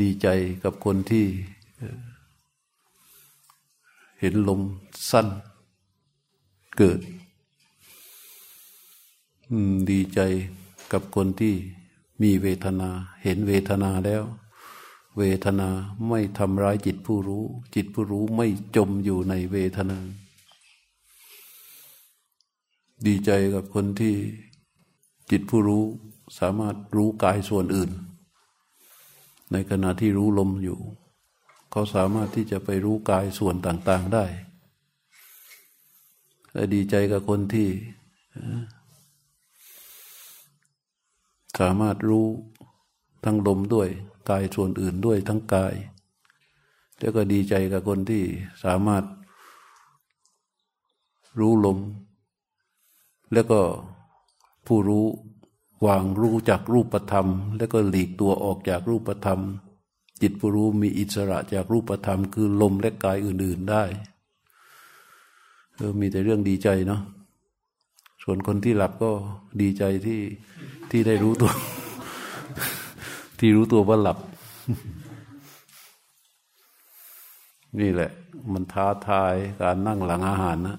[0.00, 0.28] ดีใจ
[0.62, 1.26] กับคนที่
[4.20, 4.60] เห็นลม
[5.10, 5.26] สั้น
[6.78, 7.00] เกิด
[9.90, 10.20] ดีใจ
[10.92, 11.54] กับคนที่
[12.22, 12.90] มีเวทนา
[13.22, 14.22] เห็นเวทนาแล้ว
[15.18, 15.68] เวทนา
[16.08, 17.44] ไม่ทำร้ายจิตผู้รู้
[17.74, 18.46] จิตผู้รู้ไม่
[18.76, 19.98] จมอยู่ในเวทนา
[23.06, 24.14] ดีใจกับคนที่
[25.30, 25.84] จิตผู้รู้
[26.38, 27.90] สามารถรู้กายส่วนอื่น
[29.52, 30.78] ในขณะที่รู้ลมอยู่
[31.70, 34.24] เขาสามารถที่จะไปรู้กายส่วนต่าง ๆได้
[36.52, 37.68] และดีใจกับคนที่
[41.60, 42.26] สามารถรู้
[43.24, 43.88] ทั้งลมด้วย
[44.30, 45.74] กายส่วนอื่นด้วยทั้งกาย
[46.98, 48.24] แล้วก็ดีใจกับคนที่
[48.64, 49.04] สามารถ
[51.38, 51.78] รู้ลม
[53.32, 53.60] แล้วก็
[54.66, 55.06] ผู้รู้
[55.86, 57.26] วางรู้จากรูปธรรม
[57.56, 59.40] แล้วก็หลีกตัวออกจากรูปธรรม
[60.22, 63.84] จิตผู้รู้มีอิสระจากรูปธรรม คือลมและกายอื่น ๆได้
[65.76, 67.02] เออมีแต่เรื่องดีใจเนาะ
[68.22, 69.10] ส่วนคนที่หลับก็
[69.60, 70.20] ดีใจที่
[70.90, 71.52] ที่ได้รู้ตัว
[73.38, 74.18] ที่รู้ตัวว่าหลับ
[77.80, 78.10] นี่แหละ
[78.52, 80.78] มันท้าทายการนั่งหลังอาหารนะ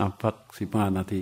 [0.00, 1.20] อะพักสิบห้านาที